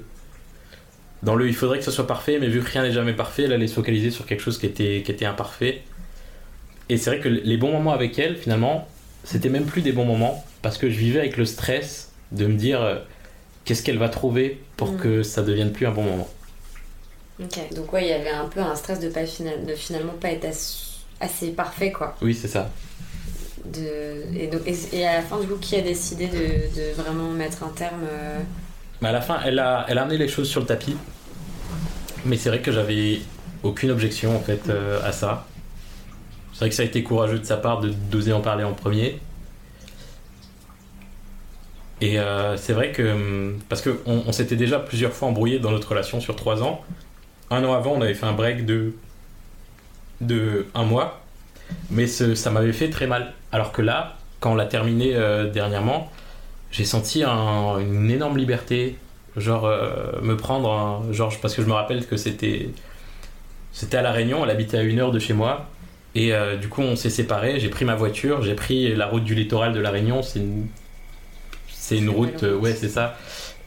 [1.21, 3.43] dans le il faudrait que ce soit parfait, mais vu que rien n'est jamais parfait,
[3.43, 5.83] elle allait se focaliser sur quelque chose qui était, qui était imparfait.
[6.89, 8.87] Et c'est vrai que les bons moments avec elle, finalement,
[9.23, 12.55] c'était même plus des bons moments, parce que je vivais avec le stress de me
[12.55, 12.95] dire euh,
[13.63, 14.97] qu'est-ce qu'elle va trouver pour mm.
[14.97, 16.29] que ça devienne plus un bon moment.
[17.43, 20.29] Ok, donc ouais, il y avait un peu un stress de, pas de finalement pas
[20.29, 20.47] être
[21.19, 22.15] assez parfait, quoi.
[22.23, 22.71] Oui, c'est ça
[23.73, 27.69] et, donc, et, à la fin, du coup, qui a décidé de, vraiment mettre un
[27.69, 28.39] terme euh,
[29.03, 30.95] À la fin, elle a, elle a amené les choses sur le tapis.
[32.25, 33.19] Mais c'est vrai que j'avais
[33.63, 35.45] aucune objection en fait euh, à ça.
[36.53, 38.73] C'est vrai que ça a été courageux de sa part de d'oser en parler en
[38.73, 39.19] premier.
[42.01, 43.03] Et euh, c'est vrai que.
[43.03, 46.83] Hum, parce qu'on on, s'était déjà plusieurs fois embrouillé dans notre relation sur trois ans.
[47.51, 48.93] Un an avant, on avait fait un break de.
[50.21, 51.24] de un mois.
[51.91, 53.33] Mais ça m'avait fait très mal.
[53.51, 56.11] Alors que là, quand on l'a terminé euh, dernièrement,
[56.71, 58.97] j'ai senti une énorme liberté.
[59.37, 60.71] Genre, euh, me prendre.
[60.71, 62.69] Un, genre, parce que je me rappelle que c'était.
[63.71, 65.67] C'était à La Réunion, elle habitait à une heure de chez moi.
[66.15, 67.59] Et euh, du coup, on s'est séparés.
[67.59, 70.21] J'ai pris ma voiture, j'ai pris la route du littoral de La Réunion.
[70.21, 70.67] C'est une,
[71.67, 73.17] c'est une route, ouais, c'est ça.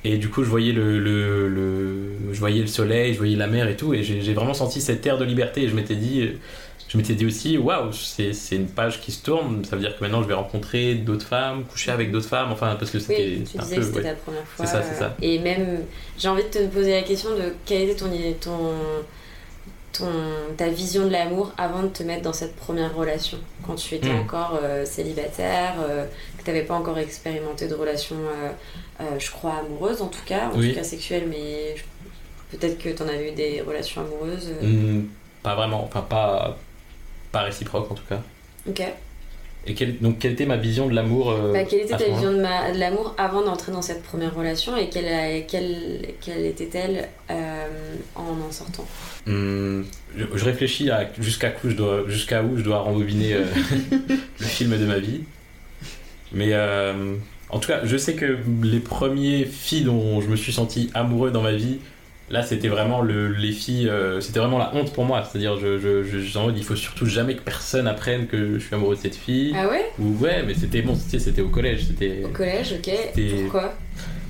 [0.05, 3.49] Et du coup, je voyais le, le, le, je voyais le soleil, je voyais la
[3.49, 3.93] mer et tout.
[3.93, 5.65] Et j'ai vraiment senti cette air de liberté.
[5.65, 6.31] Et je m'étais dit,
[6.89, 10.03] je m'étais dit aussi, waouh, c'est une page qui se tourne, ça veut dire que
[10.03, 13.45] maintenant je vais rencontrer d'autres femmes, coucher avec d'autres femmes, enfin, parce que c'était oui,
[13.45, 14.65] tu disais que c'était ta première fois.
[14.65, 15.15] C'est ça, c'est ça.
[15.21, 15.83] Et même,
[16.19, 18.09] j'ai envie de te poser la question de quelle était ton,
[18.41, 18.73] ton,
[19.93, 20.07] ton,
[20.57, 24.11] ta vision de l'amour avant de te mettre dans cette première relation, quand tu étais
[24.11, 24.21] hmm.
[24.21, 26.07] encore euh, célibataire, euh,
[26.39, 30.47] que tu n'avais pas encore expérimenté de relation, euh, je crois, amoureuse en tout cas,
[30.47, 31.75] en tout cas sexuelle, mais
[32.51, 34.55] peut-être que tu en avais eu des relations amoureuses.
[34.63, 35.03] Hmm,
[35.43, 36.57] pas vraiment, enfin pas
[37.33, 38.21] pas réciproque en tout cas.
[38.69, 38.83] Ok.
[39.67, 42.79] Et donc, quelle était ma vision de l'amour euh, bah, Quelle était ta vision de,
[42.79, 47.67] l'amour avant d'entrer dans cette première relation et quelle, quelle, quelle était-elle euh,
[48.15, 48.87] en en sortant?
[49.27, 49.83] Hmm,
[50.17, 53.45] je, réfléchis à jusqu'à où, je dois, jusqu'à où je dois rembobiner euh,
[54.41, 55.23] le film de ma vie.
[56.33, 56.55] Mais
[57.51, 61.31] en tout cas, je sais que les premiers filles dont je me suis senti amoureux
[61.31, 61.79] dans ma vie,
[62.31, 65.25] Là, c'était vraiment le, les filles, euh, c'était vraiment la honte pour moi.
[65.25, 68.97] C'est-à-dire, je, je, je, il faut surtout jamais que personne apprenne que je suis amoureux
[68.97, 69.55] de cette fille.
[69.57, 69.87] Ah ouais?
[69.99, 71.87] Ou ouais, mais c'était bon, c'était au collège.
[71.87, 72.23] C'était.
[72.25, 72.95] Au collège, ok.
[73.43, 73.75] Pourquoi?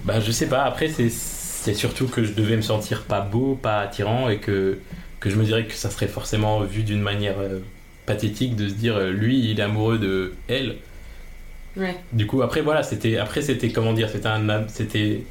[0.04, 0.62] Bah, je sais pas.
[0.62, 4.78] Après, c'est surtout que je devais me sentir pas beau, pas attirant, et que
[5.20, 7.58] que je me dirais que ça serait forcément vu d'une manière euh,
[8.06, 10.76] pathétique de se dire, euh, lui, il est amoureux de elle.
[11.76, 11.96] Ouais.
[12.12, 15.22] Du coup, après, voilà, c'était après, c'était comment dire, c'était un, c'était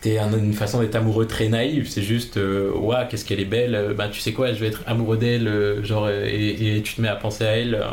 [0.00, 1.88] c'était une façon d'être amoureux très naïve.
[1.88, 3.94] C'est juste, euh, ouais, qu'est-ce qu'elle est belle.
[3.96, 7.02] Bah, tu sais quoi, je vais être amoureux d'elle, euh, genre, et, et, tu te
[7.02, 7.90] mets à penser à elle euh,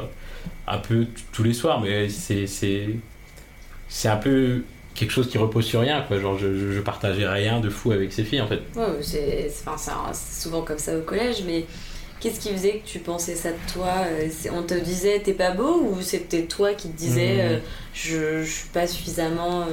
[0.67, 1.81] un peu tous les soirs.
[1.81, 2.87] Mais c'est, c'est,
[3.89, 4.63] c'est un peu
[4.95, 6.17] quelque chose qui repose sur rien, quoi.
[6.17, 8.61] Genre, je, je, partageais rien de fou avec ces filles, en fait.
[8.75, 9.51] Ouais, c'est,
[10.13, 11.65] souvent comme ça au collège, mais
[12.21, 13.91] qu'est-ce qui faisait que tu pensais ça de toi
[14.53, 17.61] On te disait t'es pas beau ou c'était toi qui te disais mmh.
[17.93, 19.65] je, je suis pas suffisamment.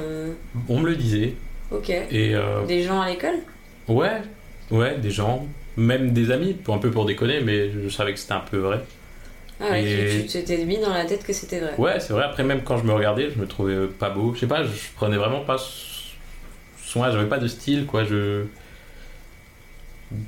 [0.67, 1.35] On me le disait.
[1.71, 1.89] Ok.
[1.89, 3.39] Et, euh, des gens à l'école?
[3.87, 4.21] Ouais,
[4.71, 5.45] ouais, des gens,
[5.77, 8.57] même des amis, pour un peu pour déconner, mais je savais que c'était un peu
[8.57, 8.81] vrai.
[9.59, 9.83] Ah ouais,
[10.21, 11.73] tu t'étais mis dans la tête que c'était vrai.
[11.77, 12.23] Ouais, c'est vrai.
[12.23, 14.33] Après, même quand je me regardais, je me trouvais pas beau.
[14.35, 15.57] Je sais pas, je prenais vraiment pas
[16.83, 18.03] soin, j'avais pas de style, quoi.
[18.03, 18.43] Je.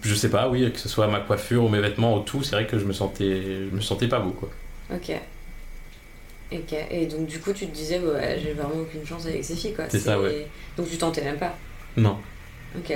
[0.01, 2.55] Je sais pas, oui, que ce soit ma coiffure ou mes vêtements ou tout, c'est
[2.55, 4.49] vrai que je me sentais, je me sentais pas beau, quoi.
[4.93, 5.11] Ok.
[6.51, 9.73] Et, donc, du coup, tu te disais, ouais, j'ai vraiment aucune chance avec ces filles,
[9.73, 9.85] quoi.
[9.89, 10.47] C'est ça, ouais.
[10.77, 11.55] Donc, tu tentais même pas
[11.97, 12.17] Non.
[12.77, 12.93] Ok.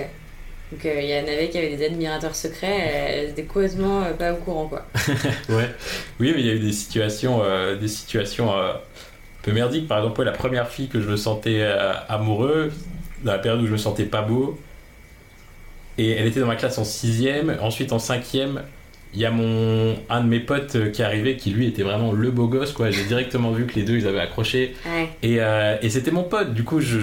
[0.72, 4.14] Donc, euh, il y en avait qui avaient des admirateurs secrets, elles étaient complètement euh,
[4.14, 4.86] pas au courant, quoi.
[5.50, 5.70] ouais.
[6.20, 8.80] Oui, mais il y a eu des situations, euh, des situations un
[9.42, 9.90] peu merdiques.
[9.90, 11.62] Par exemple, la première fille que je me sentais
[12.08, 12.72] amoureux,
[13.24, 14.58] dans la période où je me sentais pas beau.
[15.98, 17.58] Et elle était dans ma classe en sixième.
[17.62, 18.62] Ensuite, en cinquième,
[19.14, 21.84] il y a mon un de mes potes euh, qui est arrivé qui lui était
[21.84, 22.92] vraiment le beau gosse quoi.
[22.92, 24.74] J'ai directement vu que les deux ils avaient accroché.
[25.22, 26.54] Et, euh, et c'était mon pote.
[26.54, 27.00] Du coup je,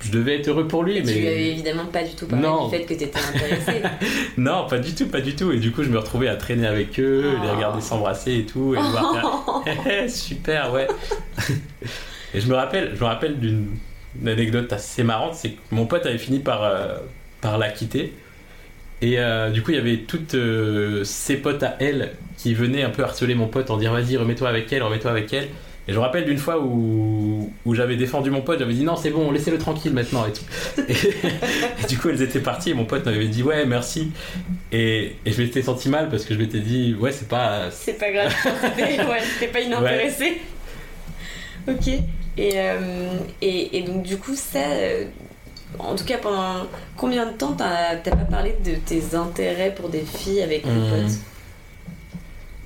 [0.00, 2.26] je, devais être heureux pour lui et mais tu lui avais évidemment pas du tout
[2.26, 2.68] parlé non.
[2.68, 3.82] du fait que t'étais intéressé.
[4.38, 5.50] Non pas du tout pas du tout.
[5.50, 7.56] Et du coup je me retrouvais à traîner avec eux les oh.
[7.56, 9.64] regarder s'embrasser et tout et voir
[10.08, 10.86] super ouais.
[12.34, 13.66] Et je me rappelle je me rappelle d'une
[14.24, 16.98] anecdote assez marrante c'est que mon pote avait fini par euh,
[17.40, 18.12] par la quitter
[19.02, 22.82] et euh, du coup, il y avait toutes euh, ses potes à elle qui venaient
[22.82, 25.48] un peu harceler mon pote en disant vas-y, remets-toi avec elle, remets-toi avec elle.
[25.88, 28.96] Et je me rappelle d'une fois où, où j'avais défendu mon pote, j'avais dit non,
[28.96, 30.44] c'est bon, laissez-le tranquille maintenant et tout.
[30.88, 34.12] Et, du coup, elles étaient parties et mon pote m'avait dit ouais, merci.
[34.70, 37.70] Et, et je m'étais senti mal parce que je m'étais dit ouais, c'est pas.
[37.70, 38.32] C'est pas grave,
[38.78, 40.38] ouais, pas inintéressé.
[41.66, 41.88] Ok.
[42.36, 44.60] Et, euh, et, et, donc, du coup, ça,
[45.78, 50.02] en tout cas, pendant combien de temps t'as pas parlé de tes intérêts pour des
[50.02, 50.90] filles avec tes hmm.
[50.90, 51.18] potes?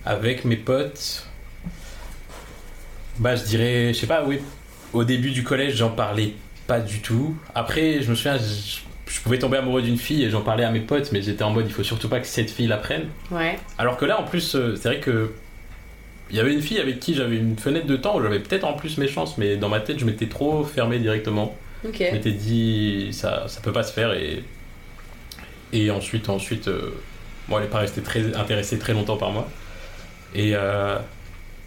[0.06, 1.26] Avec mes potes,
[3.18, 4.40] bah je dirais, je sais pas, oui.
[4.92, 6.34] Au début du collège, j'en parlais
[6.66, 7.36] pas du tout.
[7.54, 10.80] Après, je me souviens, je, pouvais tomber amoureux d'une fille et j'en parlais à mes
[10.80, 13.08] potes, mais j'étais en mode, il faut surtout pas que cette fille la prenne.
[13.30, 13.58] Ouais.
[13.78, 15.32] Alors que là, en plus, euh, c'est vrai que
[16.30, 18.64] il y avait une fille avec qui j'avais une fenêtre de temps où j'avais peut-être
[18.64, 21.54] en plus mes chances, mais dans ma tête, je m'étais trop fermé directement.
[21.92, 24.12] Je m'étais dit, ça, ça peut pas se faire.
[24.14, 24.42] Et,
[25.72, 26.94] et ensuite, ensuite euh,
[27.50, 29.48] elle n'est pas restée très intéressée très longtemps par moi.
[30.34, 30.96] Et euh,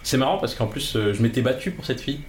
[0.03, 2.21] c'est marrant parce qu'en plus, euh, je m'étais battu pour cette fille.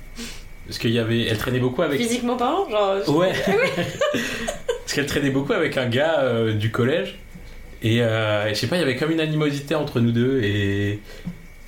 [0.67, 1.99] Parce qu'il y avait, elle traînait beaucoup avec.
[1.99, 3.17] Physiquement parlant, genre.
[3.17, 3.33] Ouais.
[3.47, 7.19] parce qu'elle traînait beaucoup avec un gars du collège.
[7.81, 10.43] Et je sais pas, il y avait comme une animosité entre nous deux.
[10.43, 11.01] Et,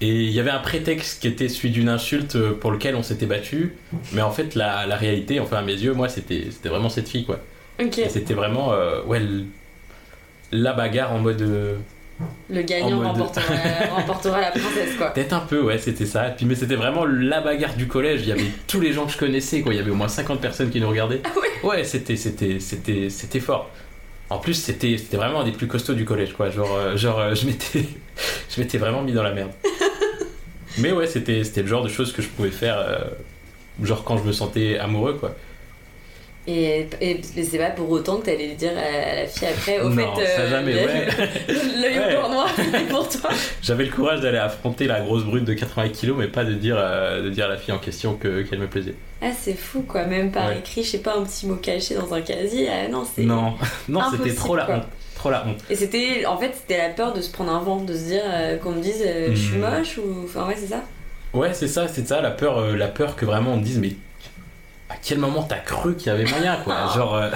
[0.00, 3.26] et il y avait un prétexte qui était celui d'une insulte pour lequel on s'était
[3.26, 3.76] battu.
[4.12, 7.24] Mais en fait, la, la, réalité, enfin à mes yeux, moi, c'était vraiment cette fille,
[7.24, 7.40] quoi.
[7.80, 8.00] Ok.
[8.08, 9.20] C'était vraiment, euh, ouais,
[10.52, 11.42] la bagarre en mode.
[11.42, 11.76] Euh,
[12.50, 13.54] le gagnant remportera,
[14.40, 15.10] la princesse, quoi.
[15.10, 16.24] Peut-être un peu, ouais, c'était ça.
[16.36, 18.20] puis, mais c'était vraiment la bagarre du collège.
[18.22, 19.72] Il y avait tous les gens que je connaissais, quoi.
[19.72, 21.22] Il y avait au moins 50 personnes qui nous regardaient.
[21.24, 22.16] Ah ouais Ouais, c'était,
[23.40, 23.70] fort.
[24.28, 26.50] En plus, c'était, vraiment un des plus costauds du collège, quoi.
[26.50, 27.84] Genre, euh, genre je m'étais,
[28.54, 29.52] je m'étais vraiment mis dans la merde.
[30.80, 33.04] Mais ouais, c'était, c'était le genre de choses que je pouvais faire, euh,
[33.82, 35.34] genre quand je me sentais amoureux, quoi.
[36.46, 40.16] Et, et c'est pas pour autant que t'allais dire à la fille après, au non,
[40.16, 41.06] fait, ça euh, jamais, ouais.
[41.80, 42.14] l'œil ouais.
[42.14, 43.30] noir, c'était pour toi.
[43.62, 46.76] J'avais le courage d'aller affronter la grosse brute de 80 kilos, mais pas de dire,
[46.78, 48.94] euh, de dire à la fille en question que, qu'elle me plaisait.
[49.20, 50.06] Ah, c'est fou, quoi.
[50.06, 52.68] Même par écrit, je sais pas, un petit mot caché dans un casier.
[52.70, 53.22] Ah, non, c'est.
[53.22, 53.54] Non,
[53.88, 54.86] non c'était trop la honte.
[55.20, 55.58] Trop la honte.
[55.68, 58.22] Et c'était, en fait, c'était la peur de se prendre un vent, de se dire
[58.24, 59.60] euh, qu'on me dise je suis hmm.
[59.60, 60.24] moche ou.
[60.24, 60.82] Enfin, ouais, c'est ça
[61.34, 63.92] Ouais, c'est ça, c'est ça, la peur, la peur que vraiment on me dise, mais
[64.90, 66.88] à quel moment t'as cru qu'il y avait moyen, quoi?
[66.94, 67.30] Genre, euh,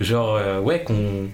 [0.00, 1.28] genre euh, ouais, qu'on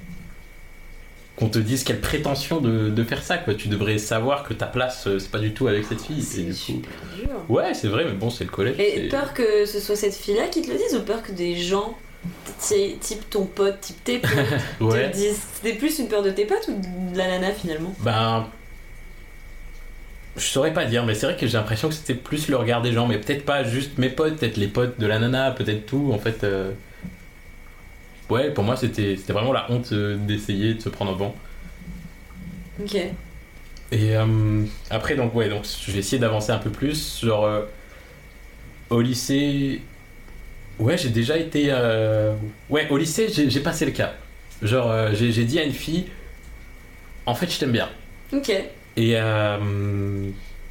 [1.37, 3.55] qu'on te dise quelle prétention de, de, faire ça, quoi.
[3.55, 6.21] Tu devrais savoir que ta place, euh, c'est pas du tout avec cette fille.
[6.21, 7.29] C'est super dur.
[7.49, 8.75] Ouais, c'est vrai, mais bon, c'est le collège.
[8.81, 11.55] Et peur que ce soit cette fille-là qui te le dise ou peur que des
[11.55, 11.97] gens
[13.01, 14.31] type ton pote, type tes potes,
[14.79, 17.95] te disent C'était plus une peur de tes potes ou de la nana finalement?
[18.01, 18.47] Ben,
[20.39, 22.83] je saurais pas dire, mais c'est vrai que j'ai l'impression que c'était plus le regard
[22.83, 25.87] des gens, mais peut-être pas juste mes potes, peut-être les potes de la nana, peut-être
[25.87, 26.11] tout.
[26.13, 26.73] En fait, euh.
[28.31, 31.35] ouais, pour moi c'était vraiment la honte euh, d'essayer de se prendre un banc.
[32.81, 32.95] Ok.
[33.91, 37.25] Et euh, après, donc, ouais, donc je vais essayer d'avancer un peu plus.
[37.25, 37.63] Genre,
[38.91, 39.81] au lycée,
[40.79, 41.73] ouais, j'ai déjà été.
[42.71, 44.17] Ouais, au lycée, j'ai passé le cap.
[44.62, 46.07] Genre, j'ai dit à une fille,
[47.27, 47.88] en fait, je t'aime bien.
[48.33, 48.51] Ok.
[48.97, 49.59] Et euh,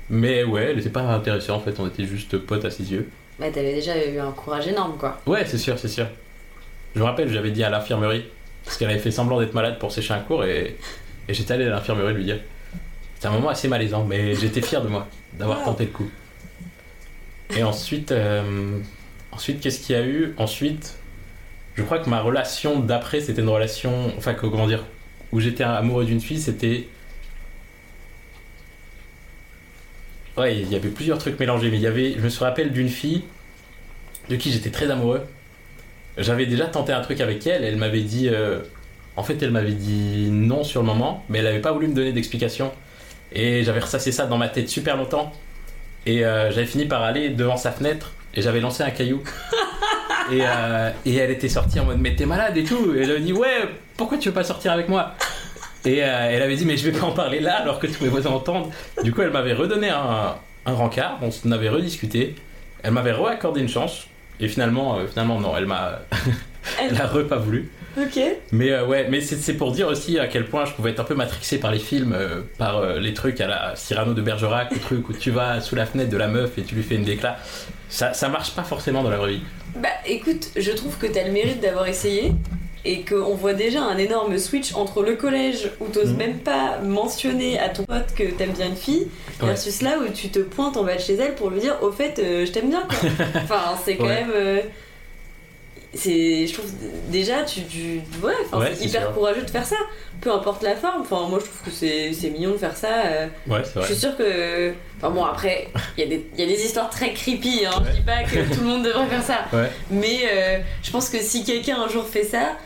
[0.10, 3.10] mais ouais, elle était pas intéressée en fait, on était juste potes à ses yeux.
[3.40, 5.22] Bah t'avais déjà eu un courage énorme quoi.
[5.26, 6.08] Ouais, c'est sûr, c'est sûr.
[6.94, 8.26] Je me rappelle, j'avais dit à l'infirmerie,
[8.66, 10.76] parce qu'elle avait fait semblant d'être malade pour sécher un cours, et,
[11.30, 12.40] et j'étais allé à l'infirmerie lui dire.
[13.16, 16.10] C'était un moment assez malaisant, mais j'étais fier de moi, d'avoir tenté le coup.
[17.56, 18.80] Et ensuite, euh,
[19.38, 20.98] ensuite qu'est-ce qu'il y a eu Ensuite,
[21.76, 24.84] je crois que ma relation d'après, c'était une relation, enfin, comment dire,
[25.32, 26.88] où j'étais amoureux d'une fille, c'était
[30.38, 32.90] Ouais, il y avait plusieurs trucs mélangés, mais il y avait, je me rappelle d'une
[32.90, 33.24] fille
[34.30, 35.22] de qui j'étais très amoureux.
[36.18, 38.30] J'avais déjà tenté un truc avec elle, elle m'avait dit.
[38.30, 38.62] Euh,
[39.16, 41.94] en fait, elle m'avait dit non sur le moment, mais elle n'avait pas voulu me
[41.94, 42.72] donner d'explication.
[43.32, 45.32] Et j'avais ressassé ça dans ma tête super longtemps.
[46.08, 49.22] Et euh, j'avais fini par aller devant sa fenêtre et j'avais lancé un caillou.
[50.32, 52.94] et, euh, et, elle était sortie en mode mais t'es malade et tout.
[52.96, 55.14] Et elle avait dit ouais, pourquoi tu veux pas sortir avec moi?
[55.86, 58.04] Et euh, elle avait dit, mais je vais pas en parler là alors que tous
[58.04, 58.70] mes voisins entendent.
[59.04, 60.36] Du coup, elle m'avait redonné un,
[60.66, 62.36] un rencard, on en avait rediscuté.
[62.84, 64.08] Elle m'avait re-accordé une chance.
[64.40, 66.00] Et finalement, finalement non, elle m'a.
[66.82, 67.72] elle a re pas voulu.
[68.00, 68.20] Ok.
[68.52, 71.04] Mais euh, ouais, mais c'est pour dire aussi à quel point je pouvais être un
[71.04, 74.72] peu matrixé par les films, euh, par euh, les trucs à la Cyrano de Bergerac,
[74.72, 76.96] les trucs où tu vas sous la fenêtre de la meuf et tu lui fais
[76.96, 77.38] une déclat.
[77.90, 79.42] Ça, ça marche pas forcément dans la vraie vie.
[79.76, 82.34] Bah écoute, je trouve que t'as le mérite d'avoir essayé
[82.86, 86.18] et qu'on voit déjà un énorme switch entre le collège où t'oses mhm.
[86.18, 89.08] même pas mentionner à ton pote que t'aimes bien une fille
[89.42, 91.92] versus là où tu te pointes en bas de chez elle pour lui dire au
[91.92, 93.10] fait je t'aime bien quoi.
[93.44, 94.32] enfin c'est quand même
[95.98, 96.72] c'est je trouve
[97.10, 98.34] déjà tu, tu ouais,
[98.76, 99.76] c'est hyper courageux de faire ça.
[100.22, 103.28] Peu importe la forme enfin moi je trouve que c'est mignon de faire ça euh.
[103.48, 107.14] ouais, je suis sûre que enfin bon après il y, y, a des histoires très
[107.14, 109.46] creepy hein, je dis pas que tout le monde devrait faire ça.
[109.92, 112.58] Mais euh, je pense que si quelqu'un un jour fait ça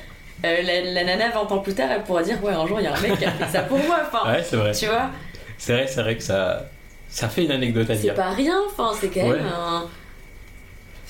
[0.46, 2.88] euh, la, nana 20 ans plus tard elle pourra dire ouais un jour il y
[2.88, 4.72] a un mec qui a fait ça pour moi enfin ouais, c'est vrai.
[4.72, 5.10] tu vois.
[5.58, 6.68] C'est vrai c'est vrai que ça
[7.10, 8.14] ça fait une anecdote à dire.
[8.16, 9.90] c'est pas rien enfin c'est quand même un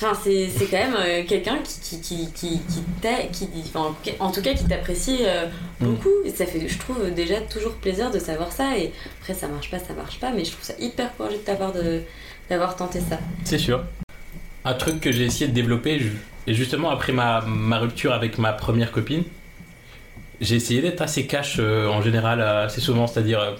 [0.04, 2.60] Enfin, c'est, quand même euh, quelqu'un qui, qui, qui,
[3.32, 3.72] qui,
[4.20, 5.46] en tout cas qui t'apprécie euh,
[5.80, 5.86] mm.
[5.86, 6.10] beaucoup.
[6.26, 8.80] Et ça fait, je trouve, déjà toujours plaisir de savoir ça.
[8.80, 11.44] Et après, ça marche pas, ça marche pas, mais je trouve ça hyper courageux de
[11.44, 12.02] ta part de,
[12.50, 13.20] d'avoir tenté ça.
[13.44, 13.84] C'est sûr.
[14.66, 16.02] Un truc que j'ai essayé de développer,
[16.48, 19.24] et justement après ma, ma rupture avec ma première copine,
[20.40, 23.06] j'ai essayé d'être assez cash euh, en général, assez souvent.
[23.06, 23.56] C'est-à-dire,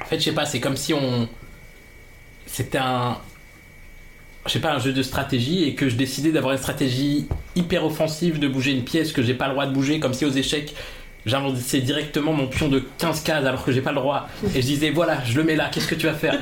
[0.00, 1.28] en fait, je sais pas, c'est comme si on.
[2.46, 3.16] C'était un,
[4.46, 7.84] je sais pas, un jeu de stratégie et que je décidais d'avoir une stratégie hyper
[7.84, 10.30] offensive, de bouger une pièce que j'ai pas le droit de bouger, comme si aux
[10.30, 10.74] échecs
[11.24, 14.28] j'inventissais directement mon pion de 15 cases alors que j'ai pas le droit.
[14.56, 16.36] Et je disais, voilà, je le mets là, qu'est-ce que tu vas faire?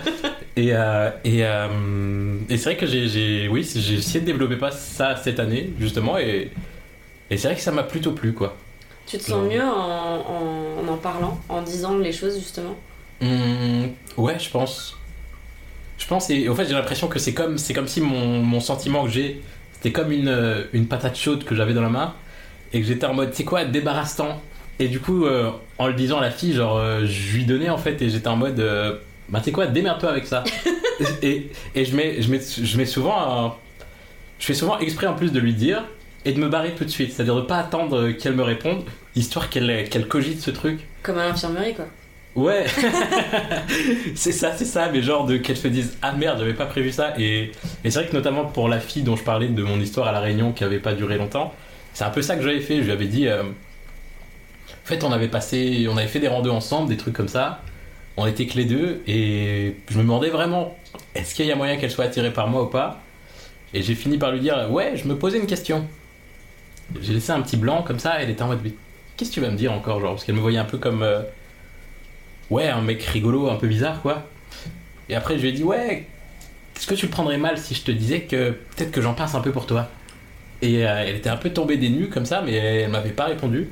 [0.56, 4.70] Et, euh, et, euh, et c'est vrai que j'ai, oui, j'ai essayé de développer pas
[4.70, 6.50] ça cette année, justement, et,
[7.30, 8.56] et c'est vrai que ça m'a plutôt plu, quoi.
[9.06, 12.76] Tu te sens mieux en, en, parlant, en disant les choses, justement?
[13.20, 14.96] Mmh, Ouais, je pense.
[16.00, 18.58] Je pense, et en fait, j'ai l'impression que c'est comme, c'est comme si mon, mon
[18.58, 19.42] sentiment que j'ai,
[19.74, 22.14] c'était comme une, euh, une patate chaude que j'avais dans la main,
[22.72, 24.40] et que j'étais en mode, c'est quoi, débarrasse-t'en.
[24.78, 27.68] Et du coup, euh, en le disant à la fille, genre, euh, je lui donnais
[27.68, 28.64] en fait, et j'étais en mode,
[29.28, 30.42] bah, c'est quoi, démerde-toi avec ça.
[31.22, 33.58] et, et je, mets, je, mets, je mets souvent,
[34.38, 35.84] je fais souvent exprès en plus de lui dire,
[36.24, 38.84] et de me barrer tout de suite, c'est-à-dire de pas attendre qu'elle me réponde,
[39.16, 40.80] histoire qu'elle qu'elle cogite ce truc.
[41.02, 41.86] Comme à l'infirmerie, quoi.
[42.36, 42.64] Ouais,
[44.14, 46.92] c'est ça, c'est ça, mais genre de qu'elle se dise ah merde, j'avais pas prévu
[46.92, 47.12] ça.
[47.18, 47.50] Et,
[47.82, 50.20] c'est vrai que notamment pour la fille dont je parlais de mon histoire à la
[50.20, 51.52] Réunion qui avait pas duré longtemps,
[51.92, 52.78] c'est un peu ça que j'avais fait.
[52.78, 53.46] Je lui avais dit, euh, en
[54.84, 57.62] fait, on avait passé, on avait fait des randos ensemble, des trucs comme ça.
[58.16, 60.76] On était que les deux et je me demandais vraiment,
[61.16, 63.00] est-ce qu'il y a moyen qu'elle soit attirée par moi ou pas?
[63.74, 65.86] Et j'ai fini par lui dire, ouais, je me posais une question.
[67.00, 68.60] J'ai laissé un petit blanc comme ça, elle était en mode,
[69.16, 71.02] qu'est-ce que tu vas me dire encore, genre, parce qu'elle me voyait un peu comme
[71.02, 71.22] euh,
[72.50, 74.24] ouais, un mec rigolo, un peu bizarre, quoi.
[75.08, 76.06] Et après, je lui ai dit, ouais,
[76.76, 79.34] est-ce que tu le prendrais mal si je te disais que peut-être que j'en passe
[79.34, 79.88] un peu pour toi?
[80.62, 83.24] Et euh, elle était un peu tombée des nues comme ça, mais elle m'avait pas
[83.26, 83.68] répondu.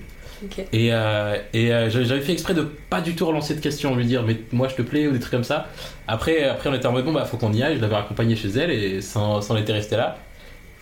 [0.73, 4.05] Et, euh, et euh, j'avais fait exprès de pas du tout relancer de questions, lui
[4.07, 5.67] dire mais moi je te plais ou des trucs comme ça.
[6.07, 8.37] Après, après on était en mode bon bah faut qu'on y aille, je l'avais accompagné
[8.37, 10.17] chez elle et sans, sans était resté là.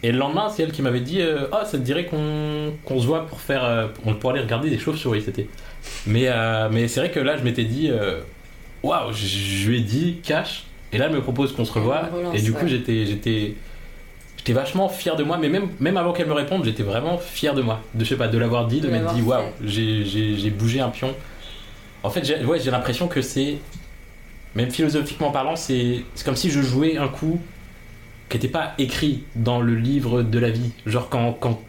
[0.03, 1.21] Et le lendemain, c'est elle qui m'avait dit
[1.53, 5.49] oh ça te dirait qu'on se voit pour faire pour aller regarder des chauves-souris c'était.
[6.07, 8.21] Mais, euh, mais c'est vrai que là, je m'étais dit, euh,
[8.83, 10.65] waouh, je lui ai dit cash.
[10.93, 12.09] Et là, elle me propose qu'on se revoie.
[12.35, 13.55] et du coup, j'étais, j'étais,
[14.37, 15.39] j'étais vachement fier de moi.
[15.39, 17.81] Mais même, même avant qu'elle me réponde, j'étais vraiment fier de moi.
[17.95, 21.15] De, je sais pas, de l'avoir dit, de, m'être dit, waouh, j'ai bougé un pion.
[22.03, 23.57] En fait, j'ai ouais, l'impression que c'est,
[24.55, 27.41] même philosophiquement parlant, c'est comme si je jouais un coup
[28.29, 30.73] qui n'était pas écrit dans le livre de la vie.
[30.85, 31.61] Genre, quand, quand,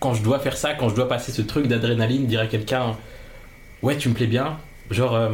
[0.00, 2.96] quand je dois faire ça, quand je dois passer ce truc d'adrénaline, dire à quelqu'un
[3.82, 4.58] ouais, tu me plais bien.
[4.90, 5.30] Genre, euh,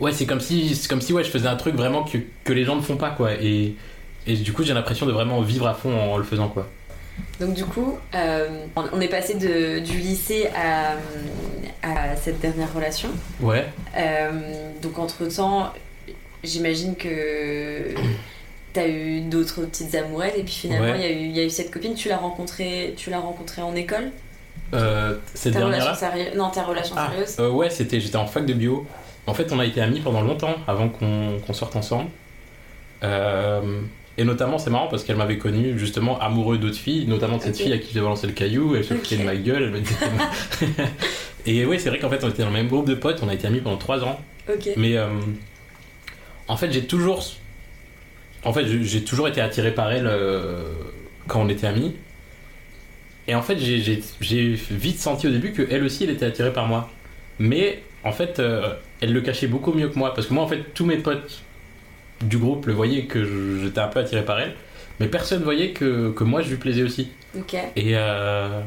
[0.00, 2.52] ouais, c'est comme si, c'est comme si ouais, je faisais un truc vraiment que, que
[2.52, 3.32] les gens ne font pas, quoi.
[3.34, 3.74] Et,
[4.26, 6.68] et du coup, j'ai l'impression de vraiment vivre à fond en, le faisant, quoi.
[7.38, 10.96] Donc du coup, euh, on est passé de, du lycée à,
[11.82, 13.08] à, cette dernière relation.
[13.40, 13.66] Ouais.
[13.96, 15.72] Euh, donc entre-temps,
[16.42, 17.94] j'imagine que
[18.74, 21.44] tu as eu d'autres petites amourettes et puis finalement, il y, a eu, y a
[21.44, 24.10] eu cette copine, tu l'as rencontrée, tu l'as rencontrée en école?
[24.74, 25.96] Euh, cette dernière
[26.36, 28.86] Non, ta relation ah, sérieuse euh, Ouais, c'était, j'étais en fac de bio.
[29.26, 32.10] En fait, on a été amis pendant longtemps avant qu'on, sorte ensemble.
[33.02, 33.80] Euh,
[34.18, 37.56] et notamment, c'est marrant parce qu'elle m'avait connu justement amoureux d'autres filles, notamment de cette
[37.56, 38.76] fille à qui j'ai balancé le caillou.
[38.76, 39.64] Elle se foutait de ma gueule.
[39.64, 39.96] Elle me disait
[41.46, 43.20] et oui, c'est vrai qu'en fait, on était dans le même groupe de potes.
[43.22, 44.20] On a été amis pendant 3 ans.
[44.76, 45.08] Mais euh,
[46.48, 47.24] en fait, j'ai toujours.
[48.44, 50.10] En fait, j'ai toujours été attiré par elle
[51.28, 51.94] quand on était amis.
[53.26, 56.90] Et en fait, j'ai vite senti au début qu'elle aussi, elle était attirée par moi.
[57.38, 60.14] Mais en fait, euh, elle le cachait beaucoup mieux que moi.
[60.14, 61.42] Parce que moi, en fait, tous mes potes
[62.22, 64.54] du groupe le voyaient que j'étais un peu attiré par elle.
[65.00, 67.10] mais personne voyait que, que moi je lui plaisais aussi.
[67.36, 67.54] Ok.
[67.76, 68.60] Et euh,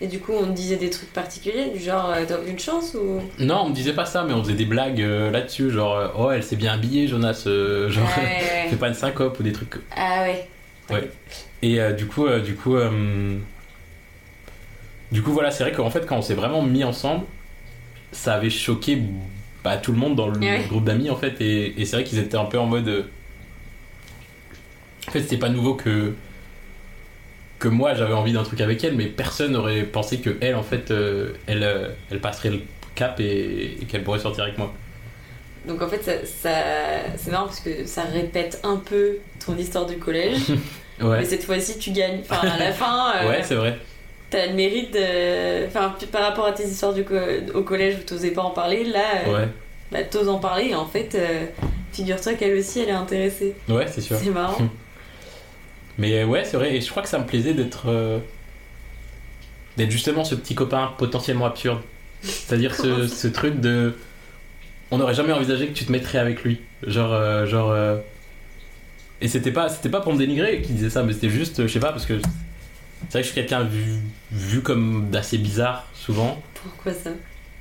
[0.00, 3.22] Et du coup, on disait des trucs particuliers, du genre, euh, t'as une chance ou?
[3.38, 6.08] non, on me disait pas ça, mais on faisait des blagues euh, là-dessus, genre euh,
[6.18, 9.42] oh elle s'est bien habillée, Jonas, euh, genre Ah ouais, fais pas une syncope ou
[9.42, 9.76] des trucs.
[9.96, 10.46] Ah ouais.
[10.90, 11.10] Ouais.
[11.62, 12.76] Et euh, du coup, du coup,
[15.12, 17.24] du coup voilà, c'est vrai qu'en fait quand on s'est vraiment mis ensemble,
[18.12, 19.00] ça avait choqué
[19.64, 20.66] bah, tout le monde dans le Ouais.
[20.68, 23.06] groupe d'amis en fait, et, et c'est vrai qu'ils étaient un peu en mode.
[25.08, 26.14] En fait, c'était pas nouveau que
[27.58, 30.62] que moi j'avais envie d'un truc avec elle, mais personne n'aurait pensé que elle en
[30.62, 32.60] fait, euh, elle, euh, elle passerait le
[32.94, 34.72] cap et, et qu'elle pourrait sortir avec moi.
[35.66, 39.86] Donc en fait, ça, ça- c'est marrant parce que ça répète un peu ton histoire
[39.86, 40.38] du collège.
[40.98, 41.18] Ouais.
[41.18, 42.20] Mais cette fois-ci, tu gagnes.
[42.22, 43.76] Enfin, à la fin, euh, Ouais, c'est vrai.
[44.30, 45.66] t'as le mérite de.
[45.66, 47.14] Enfin, par rapport à tes histoires du co-
[47.52, 49.46] au collège où t'osais pas en parler, là, Ouais,
[49.92, 51.14] bah, t'oses en parler et en fait,
[51.92, 53.54] figure-toi qu'elle aussi, elle est intéressée.
[53.68, 54.16] ouais, c'est sûr.
[54.16, 54.56] C'est marrant.
[55.98, 57.84] Mais euh, ouais, c'est vrai, et je crois que ça me plaisait d'être.
[57.88, 58.18] euh,
[59.76, 61.80] d'être justement ce petit copain potentiellement absurde.
[62.22, 63.94] C'est-à-dire ce, ce truc de.
[64.90, 66.60] On n'aurait jamais envisagé que tu te mettrais avec lui.
[66.86, 67.12] Genre.
[67.12, 67.98] euh, genre euh,
[69.20, 71.72] Et c'était pas, c'était pas pour me dénigrer qu'il disait ça, mais c'était juste, je
[71.72, 72.20] sais pas, parce que.
[73.08, 74.00] C'est vrai que je suis quelqu'un vu,
[74.32, 76.42] vu comme d'assez bizarre, souvent.
[76.54, 77.10] Pourquoi ça?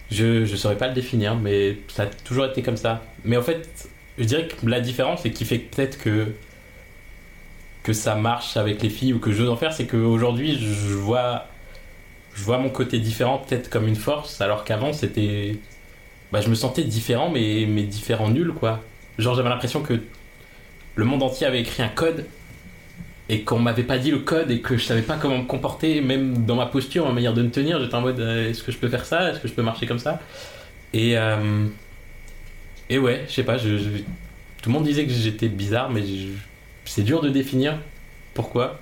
[0.09, 3.03] Je, je saurais pas le définir, mais ça a toujours été comme ça.
[3.25, 6.27] Mais en fait, je dirais que la différence, et qui fait peut-être que
[7.86, 11.45] que ça marche avec les filles ou que j'ose en faire, c'est qu'aujourd'hui, je vois
[12.36, 15.57] je vois mon côté différent peut-être comme une force, alors qu'avant c'était
[16.31, 18.81] bah, je me sentais différent, mais mais différent nul quoi.
[19.19, 19.93] Genre j'avais l'impression que
[20.95, 22.25] le monde entier avait écrit un code
[23.29, 26.01] et qu'on m'avait pas dit le code et que je savais pas comment me comporter,
[26.01, 28.71] même dans ma posture, ma manière de me tenir, j'étais en mode euh, est-ce que
[28.71, 30.19] je peux faire ça, est-ce que je peux marcher comme ça?
[30.93, 31.67] Et euh,
[32.89, 33.69] et ouais, je sais pas, je,
[34.61, 36.27] tout le monde disait que j'étais bizarre, mais je-
[36.86, 37.77] c'est dur de définir
[38.33, 38.79] pourquoi.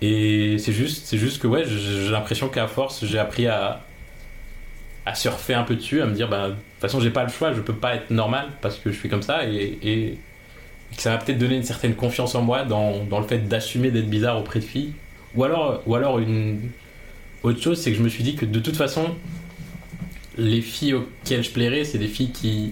[0.00, 3.84] Et c'est juste, c'est juste que ouais, j'ai l'impression qu'à force, j'ai appris à
[5.06, 7.30] à surfer un peu dessus, à me dire bah de toute façon j'ai pas le
[7.30, 10.18] choix, je peux pas être normal parce que je suis comme ça et, et
[10.94, 13.90] que ça m'a peut-être donné une certaine confiance en moi dans, dans le fait d'assumer
[13.90, 14.92] d'être bizarre auprès de filles.
[15.34, 16.70] Ou alors, ou alors une
[17.42, 19.14] autre chose, c'est que je me suis dit que de toute façon,
[20.36, 22.70] les filles auxquelles je plairais, c'est des filles qui,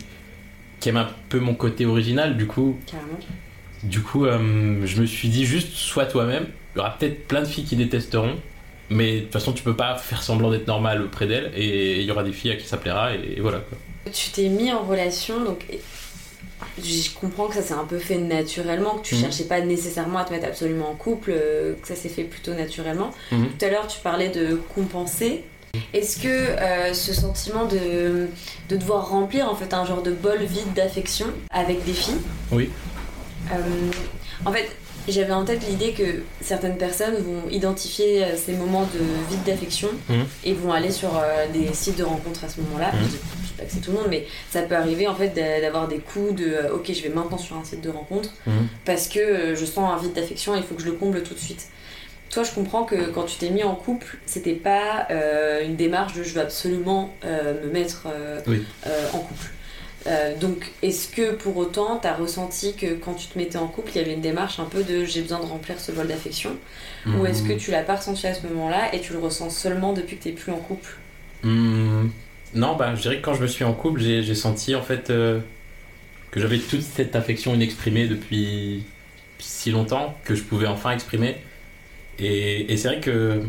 [0.81, 2.37] qui aiment un peu mon côté original.
[2.37, 3.19] Du coup, Carrément.
[3.87, 6.47] Du coup euh, je me suis dit juste sois toi-même.
[6.75, 8.35] Il y aura peut-être plein de filles qui détesteront,
[8.91, 12.05] mais de toute façon, tu peux pas faire semblant d'être normal auprès d'elles et il
[12.07, 13.79] y aura des filles à qui ça plaira et, et voilà quoi.
[14.13, 15.65] Tu t'es mis en relation, donc
[16.83, 19.21] je comprends que ça s'est un peu fait naturellement, que tu Mhm.
[19.23, 22.55] cherchais pas nécessairement à te mettre absolument en couple, euh, que ça s'est fait plutôt
[22.55, 23.11] naturellement.
[23.33, 23.49] Mhm.
[23.59, 25.43] Tout à l'heure, tu parlais de compenser.
[25.93, 28.29] Est-ce que euh, ce sentiment de,
[28.71, 32.17] de devoir remplir en fait un genre de bol vide d'affection avec des filles?
[32.51, 32.71] Oui.
[33.53, 33.57] Euh,
[34.45, 34.69] en fait,
[35.09, 38.99] j'avais en tête l'idée que certaines personnes vont identifier euh, ces moments de
[39.31, 40.25] vide d'affection Mhm.
[40.45, 42.91] et vont aller sur euh, des sites de rencontres à ce moment-là.
[42.93, 42.99] Mhm.
[43.05, 45.61] Je, dis pas que c'est tout le monde, mais ça peut arriver en fait d'a-
[45.61, 48.67] d'avoir des coups de euh, ok, je vais maintenant sur un site de rencontre Mhm.
[48.85, 51.35] parce que je sens un vide d'affection et il faut que je le comble tout
[51.35, 51.69] de suite.
[52.31, 55.07] Toi, je comprends que quand tu t'es mis en couple, c'était pas
[55.65, 58.09] une démarche de je veux absolument me mettre
[58.49, 58.63] Oui.
[59.15, 59.47] en couple.
[60.07, 63.69] Euh, donc, est-ce que pour autant, tu as ressenti que quand tu te mettais en
[63.69, 66.07] couple, il y avait une démarche un peu de j'ai besoin de remplir ce bol
[66.07, 66.61] d'affection
[67.13, 69.93] Ou est-ce que tu l'as pas ressenti à ce moment-là et tu le ressens seulement
[69.93, 70.97] depuis que tu plus en couple?
[71.43, 72.09] Hmm,
[72.55, 74.83] non, bah, je dirais que quand je me suis en couple, j'ai j'ai senti en
[74.83, 75.41] fait euh,
[76.31, 78.85] que j'avais toute cette affection inexprimée depuis
[79.39, 81.37] si longtemps que je pouvais enfin exprimer.
[82.19, 83.43] Et, et c'est vrai que,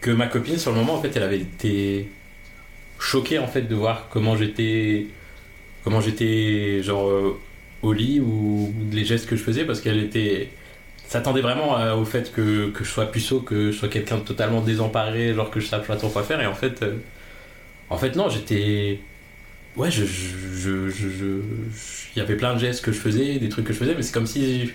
[0.00, 2.12] que ma copine, sur le moment, en fait, elle avait été
[2.98, 5.08] choquée en fait de voir comment j'étais,
[5.86, 7.38] comment j'étais genre euh,
[7.82, 10.50] au lit ou les gestes que je faisais parce qu'elle était
[11.06, 14.62] s'attendait vraiment au fait que, que je sois puceau, que je sois quelqu'un de totalement
[14.62, 16.40] désemparé, genre que je sache pas trop quoi faire.
[16.40, 16.96] Et en fait, euh,
[17.88, 18.98] en fait non, j'étais,
[19.76, 20.90] ouais, je, je,
[22.16, 24.02] il y avait plein de gestes que je faisais, des trucs que je faisais, mais
[24.02, 24.72] c'est comme si,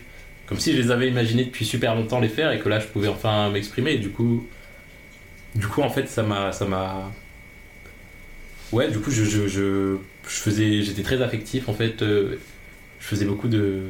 [0.47, 2.87] comme si je les avais imaginés depuis super longtemps les faire et que là je
[2.87, 3.91] pouvais enfin m'exprimer.
[3.95, 4.47] Et du coup,
[5.55, 7.11] du coup en fait ça m'a, ça m'a,
[8.71, 12.01] ouais, du coup je, je, je faisais, j'étais très affectif en fait.
[12.01, 12.37] euh,
[12.99, 13.83] je faisais beaucoup de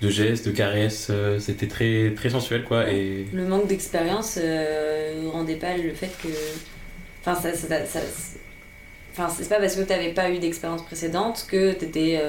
[0.00, 5.20] de gestes, de caresses, euh, c'était très très sensuel quoi et Le manque d'expérience euh,
[5.22, 6.28] ne rendait pas le fait que.
[7.20, 7.52] Enfin, ça.
[7.54, 8.00] ça, ça-
[9.12, 12.20] Enfin, c'est pas parce que tu n'avais pas eu d'expérience précédente que tu étais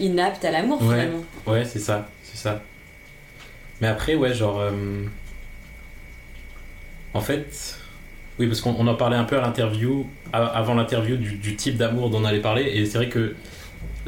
[0.00, 0.94] inapte à l'amour Ouais.
[0.94, 1.24] finalement.
[1.46, 2.62] ouais c'est ça, c'est ça.
[3.82, 4.70] Mais après ouais genre euh,
[7.12, 7.76] en fait
[8.38, 11.76] oui parce qu'on on en parlait un peu à l'interview avant l'interview du, du type
[11.76, 13.34] d'amour dont on allait parler et c'est vrai que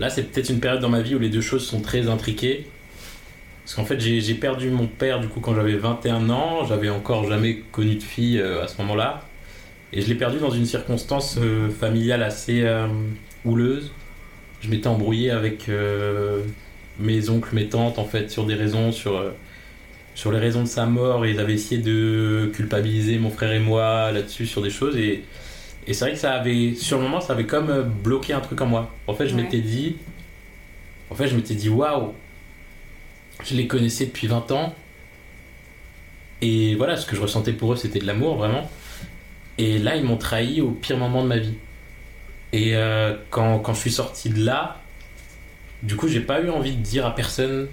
[0.00, 2.66] là, c'est peut-être une période dans ma vie où les deux choses sont très intriquées.
[3.64, 6.64] Parce qu'en fait, j'ai perdu mon père du coup quand j'avais 21 ans.
[6.66, 9.22] J'avais encore jamais connu de fille euh, à ce moment-là.
[9.92, 12.88] Et je l'ai perdu dans une circonstance euh, familiale assez euh,
[13.44, 13.92] houleuse.
[14.60, 15.70] Je m'étais embrouillé avec
[16.98, 19.32] mes oncles, mes tantes en fait sur des raisons, sur,
[20.20, 21.24] sur les raisons de sa mort.
[21.24, 24.96] Et ils avaient essayé de culpabiliser mon frère et moi là-dessus sur des choses.
[24.98, 25.24] Et,
[25.86, 28.60] et c'est vrai que ça avait, sur le moment, ça avait comme bloqué un truc
[28.60, 28.94] en moi.
[29.06, 29.96] En fait, je m'étais dit,
[31.08, 32.12] en fait, je m'étais dit, waouh,
[33.44, 34.74] je les connaissais depuis 20 ans.
[36.42, 38.70] Et voilà, ce que je ressentais pour eux, c'était de l'amour, vraiment.
[39.56, 41.54] Et là, ils m'ont trahi au pire moment de ma vie.
[42.52, 44.82] Et euh, quand, quand, je suis sorti de là,
[45.82, 47.68] du coup, j'ai pas eu envie de dire à personne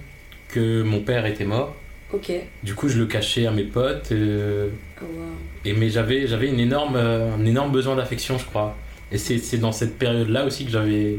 [0.48, 1.76] que mon père était mort.
[2.12, 2.32] Ok.
[2.62, 4.12] Du coup, je le cachais à mes potes.
[4.12, 4.68] Euh,
[5.02, 5.04] oh,
[5.64, 8.76] et mais j'avais, j'avais une énorme, un énorme besoin d'affection, je crois.
[9.12, 11.18] Et c'est dans cette période-là aussi que j'avais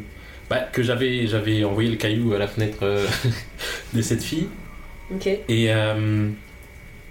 [0.49, 3.05] bah, que j'avais j'avais envoyé le caillou à la fenêtre euh,
[3.93, 4.47] de cette fille.
[5.47, 6.29] Et, euh,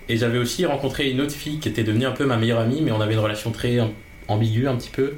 [0.09, 2.81] et j'avais aussi rencontré une autre fille qui était devenue un peu ma meilleure amie,
[2.83, 3.79] mais on avait une relation très
[4.29, 5.15] ambiguë un petit peu.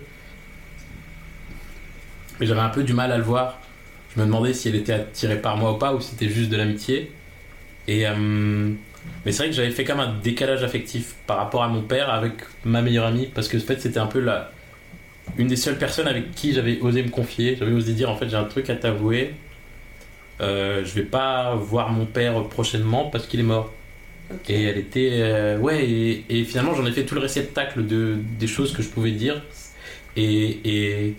[2.38, 3.60] Mais j'avais un peu du mal à le voir.
[4.14, 6.50] Je me demandais si elle était attirée par moi ou pas, ou si c'était juste
[6.50, 7.12] de l'amitié.
[7.90, 8.70] Et euh,
[9.26, 12.08] mais c'est vrai que j'avais fait comme un décalage affectif par rapport à mon père
[12.08, 12.34] avec
[12.64, 14.52] ma meilleure amie, parce que en fait c'était un peu la,
[15.36, 17.56] une des seules personnes avec qui j'avais osé me confier.
[17.58, 19.34] J'avais osé dire en fait j'ai un truc à t'avouer.
[20.40, 23.72] Euh, je vais pas voir mon père prochainement parce qu'il est mort.
[24.48, 25.84] Et elle était euh, ouais
[26.28, 29.42] et, finalement j'en ai fait tout le réceptacle de des choses que je pouvais dire
[30.16, 31.16] et, et,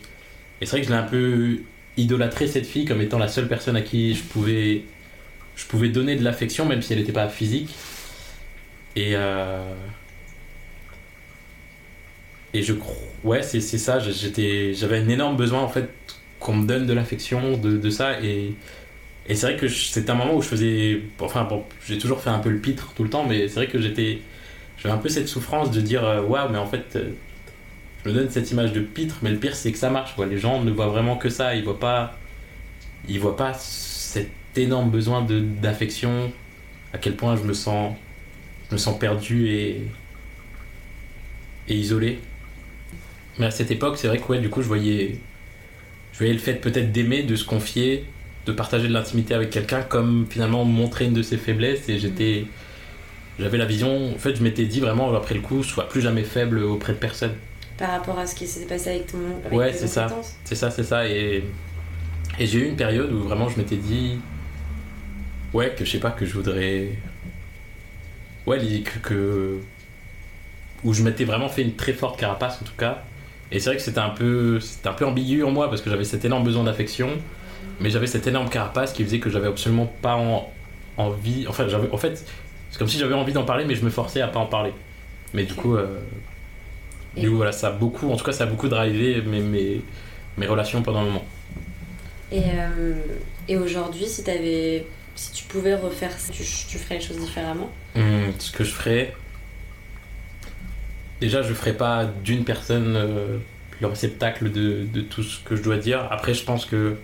[0.62, 1.60] c'est vrai que je l'ai un peu
[1.98, 4.84] idolâtré cette fille comme étant la seule personne à qui je pouvais
[5.62, 7.70] je pouvais donner de l'affection même si elle n'était pas physique
[8.95, 9.74] et euh,
[12.53, 13.99] et je crois, ouais, c'est ça.
[13.99, 15.89] J'étais, j'avais un énorme besoin en fait
[16.39, 18.22] qu'on me donne de l'affection, de, de, ça.
[18.22, 18.53] Et,
[19.28, 22.30] et c'est vrai que c'était un moment où je faisais, enfin, bon, j'ai toujours fait
[22.30, 24.20] un peu le pitre tout le temps, mais c'est vrai que j'étais,
[24.78, 27.12] j'avais un peu cette souffrance de dire, euh, waouh, mais en fait, euh,
[28.03, 30.16] je me donne cette image de pitre, mais le pire c'est que ça marche.
[30.16, 30.26] Quoi.
[30.26, 31.55] Les gens ne voient vraiment que ça.
[31.55, 32.18] Ils voient pas,
[33.07, 36.32] ils voient pas cet énorme besoin de d'affection.
[36.93, 37.95] À quel point je me sens,
[38.70, 39.82] je me sens perdu et
[41.68, 42.20] et isolé.
[43.39, 45.18] Mais à cette époque, c'est vrai que ouais, du coup, je voyais,
[46.14, 48.06] je voyais le fait peut-être d'aimer, de se confier,
[48.45, 51.88] de partager de l'intimité avec quelqu'un comme finalement montrer une de ses faiblesses.
[51.88, 52.45] Et j'étais,
[53.39, 54.14] j'avais la vision.
[54.14, 56.97] En fait, je m'étais dit vraiment après le coup, sois plus jamais faible auprès de
[56.97, 57.34] personne.
[57.78, 59.18] Par rapport à ce qui s'est passé avec ton.
[59.45, 60.08] Avec ouais, c'est ça.
[60.43, 61.08] C'est ça, c'est ça.
[61.08, 61.43] Et,
[62.38, 64.20] et j'ai eu une période où vraiment je m'étais dit,
[65.54, 66.89] ouais, que je sais pas, que je voudrais,
[68.45, 69.60] ouais, que, que
[70.84, 73.04] où je m'étais vraiment fait une très forte carapace en tout cas
[73.52, 75.89] et c'est vrai que c'était un peu c'était un peu ambigu en moi parce que
[75.89, 77.10] j'avais cet énorme besoin d'affection,
[77.80, 80.18] mais j'avais cette énorme carapace qui faisait que j'avais absolument pas
[80.97, 81.45] envie.
[81.47, 82.26] Enfin, j'avais en fait
[82.70, 84.72] c'est comme si j'avais envie d'en parler, mais je me forçais à pas en parler.
[85.34, 85.99] Mais du coup, euh,
[87.18, 89.82] du coup voilà, ça a beaucoup, en tout cas, ça a beaucoup drivé mes, mes,
[90.38, 91.26] mes relations pendant un moment.
[92.32, 92.93] Et, euh,
[93.49, 94.86] et aujourd'hui, si avais,
[95.16, 99.14] si tu pouvais refaire, tu, tu ferais les choses différemment hum, Ce que je ferais,
[101.20, 103.38] déjà, je ferai pas d'une personne euh,
[103.80, 106.07] le réceptacle de, de, tout ce que je dois dire.
[106.12, 106.97] Après, je pense que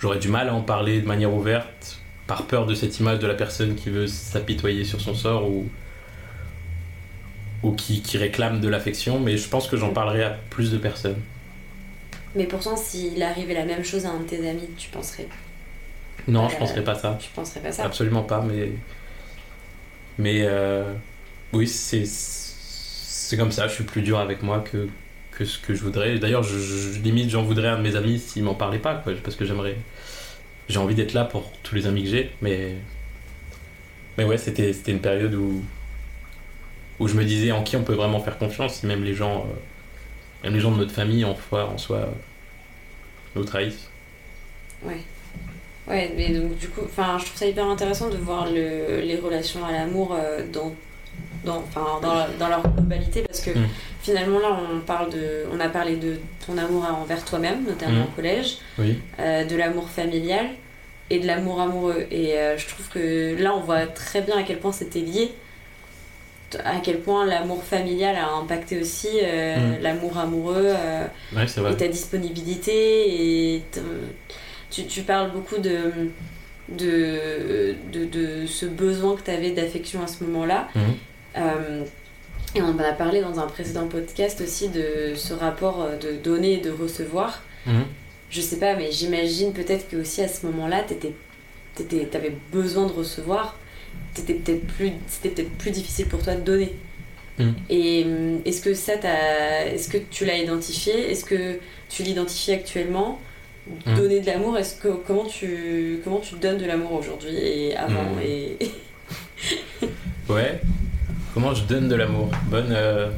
[0.00, 3.26] j'aurais du mal à en parler de manière ouverte par peur de cette image de
[3.26, 5.68] la personne qui veut s'apitoyer sur son sort ou,
[7.62, 10.78] ou qui, qui réclame de l'affection, mais je pense que j'en parlerai à plus de
[10.78, 11.20] personnes.
[12.34, 15.28] Mais pourtant, s'il arrivait la même chose à un de tes amis, tu penserais
[16.26, 17.18] Non, je penserais pas ça.
[17.20, 17.84] Je penserais pas ça.
[17.84, 18.72] Absolument pas, mais.
[20.18, 20.42] Mais.
[20.42, 20.92] Euh,
[21.52, 24.88] oui, c'est c'est comme ça, je suis plus dur avec moi que,
[25.32, 26.18] que ce que je voudrais.
[26.18, 29.34] D'ailleurs, je, limite, j'en voudrais un de mes amis s'il m'en parlait pas, quoi, parce
[29.36, 29.76] que j'aimerais.
[30.68, 32.74] J'ai envie d'être là pour tous les amis que j'ai, mais.
[34.18, 35.62] Mais ouais, c'était une période où.
[37.00, 39.40] où je me disais en qui on peut vraiment faire confiance, si même les gens.
[39.40, 42.08] Euh, même les gens de notre famille en soi, en soi
[43.34, 43.88] nous trahissent.
[44.82, 45.00] Ouais.
[45.88, 49.16] Ouais, mais donc du coup, enfin, je trouve ça hyper intéressant de voir le, les
[49.16, 50.72] relations à l'amour euh, dans
[51.44, 53.68] dans, enfin, dans, dans, leur globalité parce que mm.
[54.02, 58.04] finalement là on parle de on a parlé de ton amour envers toi-même notamment mm.
[58.04, 60.46] au collège euh, de l'amour familial
[61.10, 64.42] et de l'amour amoureux et euh, je trouve que là on voit très bien à
[64.42, 65.32] quel point c'était lié
[66.64, 69.82] à quel point l'amour familial a impacté aussi euh, mm.
[69.82, 70.72] l'amour amoureux
[71.36, 73.62] et ta disponibilité et
[74.74, 75.90] tu, tu, parles beaucoup de
[76.68, 80.68] de, de, de ce besoin que tu avais d'affection à ce moment-là
[81.36, 81.84] euh,
[82.54, 86.54] et on en a parlé dans un précédent podcast aussi de ce rapport de donner
[86.54, 87.42] et de recevoir.
[87.66, 87.84] Mhm.
[88.30, 90.84] je sais pas, mais j'imagine peut-être que aussi à ce moment-là,
[92.10, 93.58] t'avais besoin de recevoir,
[94.14, 96.72] c'était peut-être plus, peut plus difficile pour toi de donner.
[97.38, 97.50] Mm.
[97.68, 98.94] Et euh, est-ce que ça,
[99.66, 101.10] est-ce que tu l'as identifié?
[101.10, 101.58] Est-ce que
[101.88, 103.20] tu l'identifies actuellement?
[103.86, 108.14] Donner de l'amour, est-ce que comment tu comment tu donnes de l'amour aujourd'hui et avant
[108.16, 108.22] mm.
[108.22, 108.58] et
[110.28, 110.60] ouais.
[111.32, 112.30] Comment je donne de l'amour?
[112.50, 113.08] Bonne euh,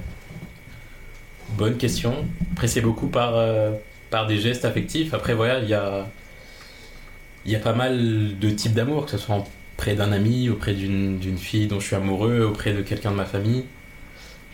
[1.57, 2.24] bonne question.
[2.64, 3.72] C'est beaucoup par euh,
[4.11, 5.14] par des gestes affectifs.
[5.14, 6.07] Après voilà, il y a
[7.44, 9.44] il y a pas mal de types d'amour, que ce soit
[9.74, 13.26] auprès d'un ami, auprès d'une fille dont je suis amoureux, auprès de quelqu'un de ma
[13.26, 13.64] famille.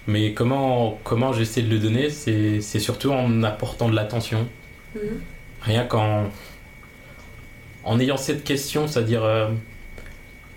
[0.07, 4.47] Mais comment, comment j'essaie de le donner, c'est surtout en apportant de l'attention.
[4.95, 5.21] Mhm.
[5.63, 6.31] Rien qu'en
[7.85, 9.49] en ayant cette question, c'est-à-dire euh,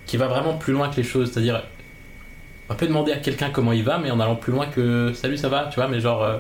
[0.06, 1.32] qui va vraiment plus loin que les choses.
[1.32, 1.64] C'est-à-dire,
[2.70, 5.38] on peut demander à quelqu'un comment il va, mais en allant plus loin que salut,
[5.38, 6.38] ça va, tu vois, mais genre, euh,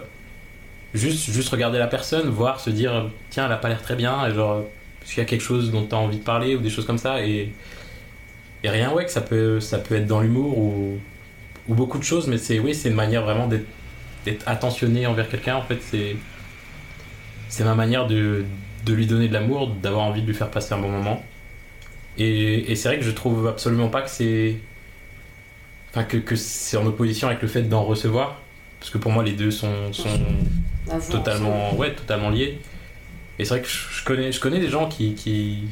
[0.93, 4.28] juste, juste regarder la personne, voir, se dire, tiens, elle a pas l'air très bien,
[4.28, 4.63] et genre,
[5.01, 6.97] est-ce qu'il y a quelque chose dont tu envie de parler, ou des choses comme
[6.97, 7.51] ça, et,
[8.63, 10.99] et rien, ouais, que ça peut, ça peut être dans l'humour ou
[11.68, 15.55] ou beaucoup de choses, mais c'est oui, c'est une manière vraiment d'être attentionné envers quelqu'un.
[15.55, 16.16] En fait, c'est
[17.50, 18.46] c'est ma manière de,
[18.86, 21.24] de, lui donner de l'amour, d'avoir envie de lui faire passer un bon moment.
[22.18, 24.56] Et, et c'est vrai que je trouve absolument pas que c'est
[25.91, 28.41] enfin que, que c'est en opposition avec le fait d'en recevoir,
[28.80, 30.10] parce que pour moi les deux sont, sont
[31.10, 32.60] totalement ouais totalement liés.
[33.38, 35.64] Et c'est vrai que je connais je connais des gens qui, qui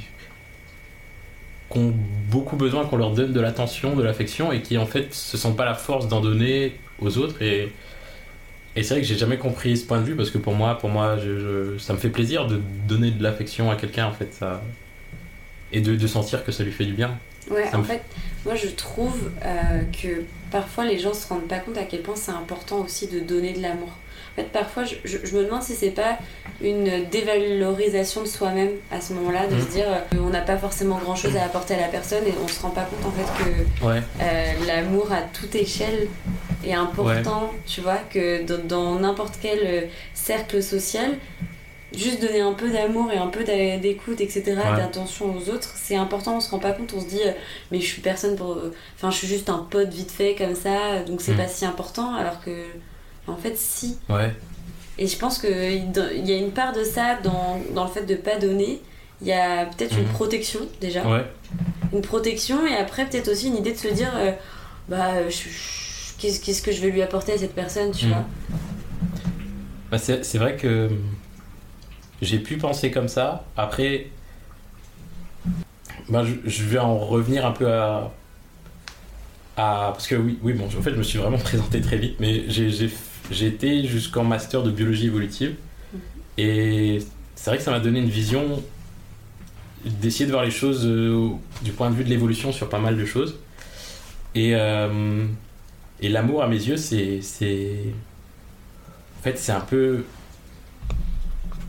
[1.72, 1.94] ont
[2.30, 5.58] beaucoup besoin qu'on leur donne de l'attention, de l'affection et qui en fait se sentent
[5.58, 7.72] pas la force d'en donner aux autres et,
[8.76, 10.78] et c'est vrai que j'ai jamais compris ce point de vue parce que pour moi,
[10.78, 14.34] pour moi je, ça me fait plaisir de donner de l'affection à quelqu'un en fait
[14.34, 14.62] ça
[15.72, 17.18] et de, de, sentir que ça lui fait du bien.
[17.50, 18.04] Ouais, en fait,
[18.46, 22.16] moi je trouve euh, que parfois les gens se rendent pas compte à quel point
[22.16, 23.92] c'est important aussi de donner de l'amour.
[24.34, 26.18] En fait, parfois, je, je, me demande si c'est pas
[26.60, 29.72] une dévalorisation de soi-même à ce moment-là, de se mhm.
[29.72, 32.72] dire qu'on n'a pas forcément grand-chose à apporter à la personne et on se rend
[32.72, 36.08] pas compte en fait que euh, l'amour à toute échelle
[36.66, 39.82] est important, tu vois, que dans n'importe quel euh,
[40.16, 41.12] cercle social,
[41.96, 46.38] juste donner un peu d'amour et un peu d'écoute, etc., d'attention aux autres, c'est important,
[46.38, 47.34] on se rend pas compte, on se dit, euh,
[47.72, 48.58] mais je suis personne pour.
[48.96, 51.38] Enfin, je suis juste un pote vite fait comme ça, donc c'est mhm.
[51.38, 52.52] pas si important, alors que
[53.28, 53.98] en fait, si.
[54.10, 54.34] Ouais.
[54.98, 58.16] Et je pense qu'il y a une part de ça dans, dans le fait de
[58.16, 58.82] pas donner.
[59.22, 60.14] Il y a peut-être une mhm.
[60.14, 61.08] protection déjà.
[61.08, 61.26] Ouais.
[61.94, 64.32] Une protection et après peut-être aussi une idée de se dire euh,
[64.90, 65.12] bah
[66.20, 68.12] qu'est-ce que je vais lui apporter à cette personne, tu mhm.
[68.12, 68.26] vois.
[69.92, 70.90] Bah, c'est vrai que
[72.22, 73.46] j'ai pu penser comme ça.
[73.56, 74.08] Après,
[76.10, 78.12] bah, je, je, vais en revenir un peu à,
[79.56, 79.92] à.
[79.94, 82.50] Parce que oui, oui bon, en fait, je me suis vraiment présenté très vite, mais
[82.50, 82.90] j'ai j'ai
[83.42, 85.56] été jusqu'en master de biologie évolutive.
[86.38, 87.00] Et
[87.36, 88.62] c'est vrai que ça m'a donné une vision
[89.86, 91.30] d'essayer de voir les choses euh,
[91.62, 93.36] du point de vue de l'évolution sur pas mal de choses.
[94.36, 95.26] Et, euh,
[96.00, 97.20] et l'amour, à mes yeux, c'est.
[99.20, 100.04] En fait, c'est un peu.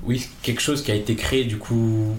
[0.05, 2.15] Oui, quelque chose qui a été créé, du coup,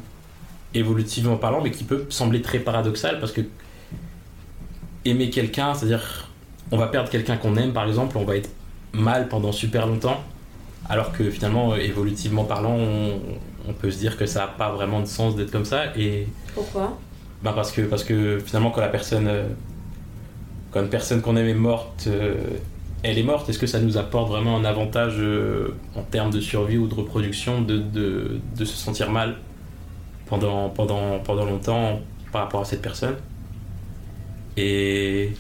[0.74, 3.42] évolutivement parlant, mais qui peut sembler très paradoxal parce que
[5.06, 6.30] aimer quelqu'un, c'est-à-dire
[6.72, 8.50] on va perdre quelqu'un qu'on aime, par exemple, on va être
[8.96, 10.24] mal pendant super longtemps,
[10.90, 12.78] alors que finalement, euh, évolutivement parlant,
[13.68, 15.86] on, peut se dire que ça n'a pas vraiment de sens d'être comme ça.
[15.98, 16.98] Et Pourquoi?
[17.44, 19.48] Ben parce, que, parce que finalement, quand la personne, euh,
[20.72, 22.36] quand une personne qu'on aime est morte, euh,
[23.02, 25.22] elle est morte, est-ce que ça nous apporte vraiment un avantage
[25.96, 29.36] en termes de survie ou de reproduction de, de, de, se sentir mal
[30.26, 32.00] pendant, pendant, pendant longtemps
[32.32, 33.16] par rapport à cette personne?
[34.58, 35.34] Et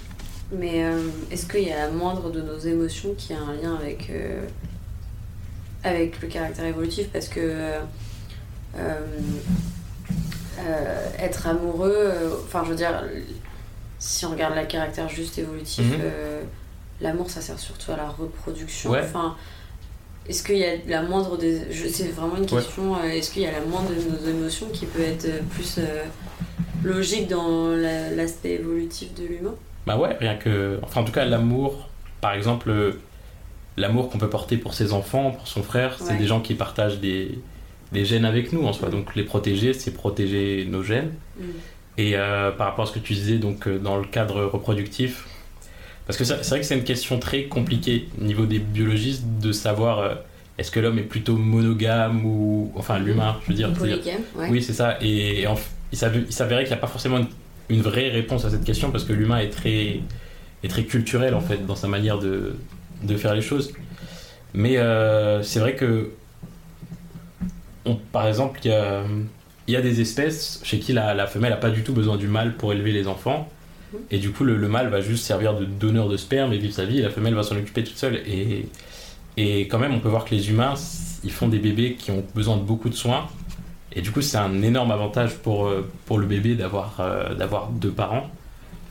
[0.51, 3.75] mais euh, est-ce qu'il y a la moindre de nos émotions qui a un lien
[3.75, 4.45] avec, euh,
[5.83, 7.07] avec le caractère évolutif?
[7.11, 7.79] Parce que
[8.77, 8.99] euh,
[11.17, 12.11] être amoureux,
[12.43, 13.03] enfin je veux dire,
[13.99, 15.99] si on regarde le caractère juste évolutif, mhm.
[17.01, 18.91] l'amour ça sert surtout à la reproduction.
[18.91, 19.35] Enfin,
[20.27, 21.61] est-ce qu'il y a la moindre des.
[21.91, 23.01] C'est vraiment une question.
[23.03, 25.79] Est-ce qu'il y a la moindre de nos émotions qui peut être plus
[26.83, 29.55] logique dans l'aspect évolutif de l'humain?
[29.85, 30.79] Bah ouais, rien que.
[30.81, 31.89] Enfin, en tout cas, l'amour,
[32.21, 32.99] par exemple, euh,
[33.77, 36.99] l'amour qu'on peut porter pour ses enfants, pour son frère, c'est des gens qui partagent
[36.99, 37.39] des,
[37.91, 38.89] des gènes avec nous en soi.
[38.89, 41.11] Donc les protéger, c'est protéger nos gènes.
[41.39, 41.43] Mm.
[41.97, 45.27] Et euh, par rapport à ce que tu disais, donc euh, dans le cadre reproductif,
[46.07, 49.51] parce que c'est vrai que c'est une question très compliquée au niveau des biologistes de
[49.51, 50.17] savoir
[50.57, 52.71] est-ce que l'homme est plutôt monogame ou.
[52.75, 53.73] Enfin, l'humain, je veux dire.
[53.73, 54.49] Polygame, ouais.
[54.49, 54.97] Oui, c'est ça.
[55.01, 55.45] Et,
[55.91, 57.27] il s'avérait qu'il n'y a pas forcément une
[57.69, 59.99] une vraie réponse à cette question parce que l'humain est très,
[60.63, 62.55] est très culturel en fait dans sa manière de,
[63.03, 63.73] de faire les choses.
[64.53, 66.11] Mais euh, c'est vrai que
[68.11, 69.03] par exemple, il y a,
[69.67, 72.55] y a, des espèces chez qui la, femelle n'a pas du tout besoin du mâle
[72.55, 73.49] pour élever les enfants.
[74.11, 76.85] Et du coup, le, mâle va juste servir de donneur de sperme et vivre sa
[76.85, 78.21] vie, et la femelle va s'en occuper toute seule.
[78.27, 78.67] Et,
[79.37, 80.73] et quand même, on peut voir que les humains,
[81.23, 83.27] ils font des bébés qui ont besoin de beaucoup de soins.
[83.95, 87.69] Et du coup, c'est un énorme avantage pour, euh, pour le bébé d'avoir euh, d'avoir
[87.69, 88.29] deux parents.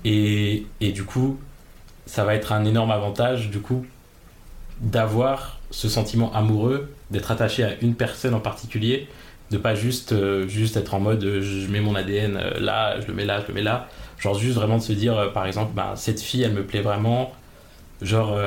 [0.04, 1.38] Et, et, du coup,
[2.06, 3.86] ça va être un énorme avantage, du coup,
[4.80, 9.08] d'avoir ce sentiment amoureux, d'être attaché à une personne en particulier,
[9.50, 13.14] de pas juste, euh, juste être en mode je mets mon ADN là, je le
[13.14, 13.88] mets là, je le mets là.
[14.18, 17.32] Genre juste vraiment de se dire, par exemple, bah, cette fille, elle me plaît vraiment.
[18.02, 18.38] Genre,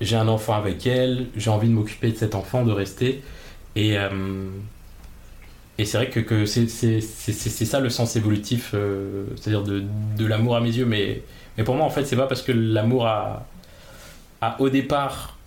[0.00, 3.22] j'ai un enfant avec elle, j'ai envie de m'occuper de cet enfant, de rester.
[3.76, 3.96] Et,
[5.80, 10.68] et c'est vrai que, c'est ça le sens évolutif, euh, c'est-à-dire de, l'amour à mes
[10.76, 10.84] yeux.
[10.84, 11.22] Mais,
[11.64, 13.46] pour moi, en fait, c'est pas parce que l'amour a,
[14.58, 15.38] au départ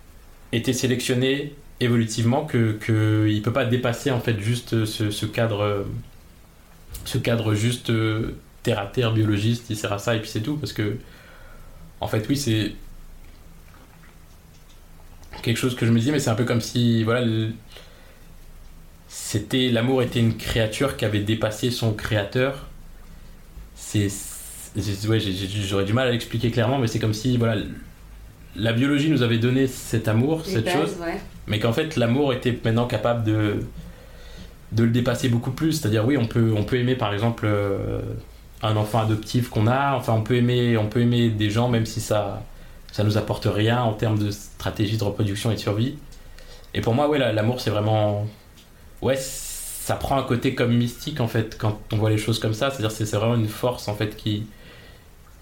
[0.50, 5.84] été sélectionné évolutivement qu'il peut pas dépasser en fait juste ce, cadre
[7.04, 10.42] ce cadre juste euh, terre à terre biologiste il sert à ça et puis c'est
[10.42, 10.96] tout parce que
[12.00, 12.74] en fait oui c'est
[15.44, 17.26] quelque chose que je me disais, mais c'est un peu comme si, voilà,
[19.16, 22.66] c'était l'amour était une créature qui avait dépassé son créateur.
[23.76, 24.08] C'est,
[25.08, 27.62] ouais, j'aurais du mal à l'expliquer clairement, mais c'est comme si, voilà,
[28.56, 30.96] la biologie nous avait donné cet amour, cette chose,
[31.46, 33.60] mais qu'en fait l'amour était maintenant capable de
[34.72, 35.74] de le dépasser beaucoup plus.
[35.74, 38.00] C'est-à-dire, oui, on peut, on peut aimer par exemple euh,
[38.62, 41.86] un enfant adoptif qu'on a, enfin, on peut aimer, on peut aimer des gens même
[41.86, 42.42] si ça
[42.90, 45.96] ça nous apporte rien en termes de stratégie de reproduction et de survie.
[46.74, 48.26] Et pour moi, ouais, l'amour, c'est vraiment.
[49.04, 52.54] Ouais, ça prend un côté comme mystique en fait quand on voit les choses comme
[52.54, 52.70] ça.
[52.70, 54.46] C'est-à-dire, c'est vraiment une force en fait qui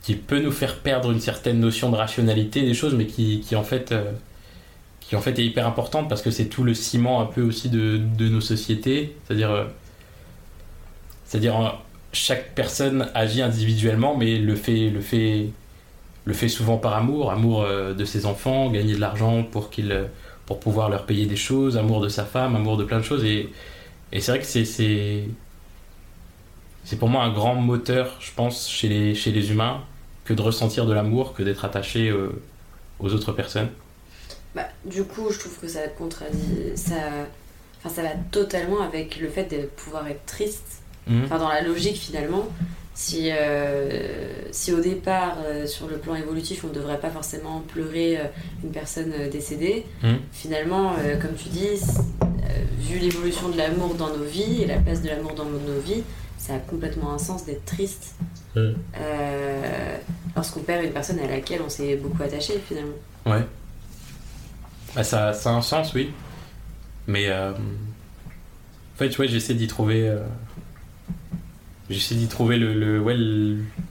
[0.03, 3.55] qui peut nous faire perdre une certaine notion de rationalité des choses, mais qui, qui
[3.57, 4.13] en fait euh,
[5.01, 7.69] qui en fait est hyper importante parce que c'est tout le ciment un peu aussi
[7.71, 9.17] de, de nos sociétés.
[9.27, 9.65] C'est-à-dire, euh,
[11.25, 11.71] c'est-à-dire euh,
[12.13, 15.51] chaque personne agit individuellement, mais le fait le fait
[16.25, 20.05] le fait souvent par amour, amour de ses enfants, gagner de l'argent pour, qu'il, euh,
[20.53, 23.25] pour pouvoir leur payer des choses, amour de sa femme, amour de plein de choses.
[23.25, 23.49] Et,
[24.13, 25.25] et c'est vrai que c'est, c'est,
[26.85, 29.81] c'est pour moi un grand moteur, je pense, chez les, chez les humains,
[30.27, 32.39] que de ressentir de l'amour, que d'être attaché euh,
[33.01, 33.71] aux autres personnes.
[34.55, 36.77] Bah, du coup, je trouve que ça contradit.
[36.77, 36.97] Ça,
[37.79, 40.83] enfin, ça va totalement avec le fait de pouvoir être triste.
[41.07, 41.25] Mmh.
[41.25, 42.47] Enfin, dans la logique finalement,
[42.95, 47.61] si, euh, si au départ, euh, sur le plan évolutif, on ne devrait pas forcément
[47.61, 48.25] pleurer euh,
[48.63, 50.17] une personne décédée, hmm.
[50.33, 51.69] finalement, comme tu dis,
[52.79, 56.03] vu l'évolution de l'amour dans nos vies et la place de l'amour dans nos vies,
[56.37, 58.15] ça a complètement un sens d'être triste
[58.57, 58.73] hmm.
[60.37, 62.95] lorsqu'on perd une personne à laquelle on s'est beaucoup attaché finalement.
[63.25, 63.47] Ouais.
[64.95, 66.11] Bah, ça, ça, a un sens, oui.
[67.07, 67.55] Mais en
[68.97, 70.15] fait, ouais, j'essaie d'y trouver
[71.91, 73.17] J'essaie d'y trouver le, ouais,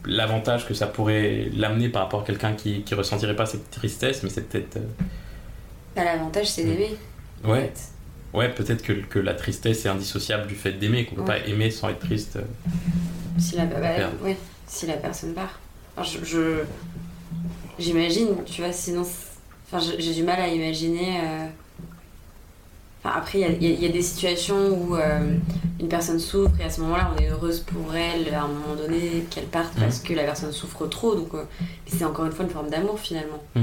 [0.05, 4.23] l'avantage que ça pourrait l'amener par rapport à quelqu'un qui, qui ressentirait pas cette tristesse,
[4.23, 4.77] mais c'est peut-être.
[4.77, 5.03] Euh,
[5.95, 6.95] bah, l'avantage, c'est d'aimer.
[7.43, 7.71] Ouais.
[8.33, 11.69] Ouais, peut-être que, que, la tristesse est indissociable du fait d'aimer, qu'on peut pas aimer
[11.69, 12.37] sans être triste.
[12.37, 12.43] Euh,
[13.37, 13.79] si la, bah,
[14.23, 14.37] ouais,
[14.67, 15.59] si la personne part.
[16.01, 16.63] je,
[17.77, 19.01] j'imagine, tu vois, sinon.
[19.71, 21.19] Enfin, j'ai du mal à imaginer.
[21.19, 21.47] Euh,
[23.03, 25.33] après, il y, y, a des situations où euh,
[25.79, 28.75] une personne souffre et à ce moment-là, on est heureuse pour elle à un moment
[28.75, 30.07] donné qu'elle parte parce mmh.
[30.07, 31.15] que la personne souffre trop.
[31.15, 31.43] Donc, euh,
[31.87, 33.41] c'est encore une fois une forme d'amour finalement.
[33.55, 33.61] Mmh.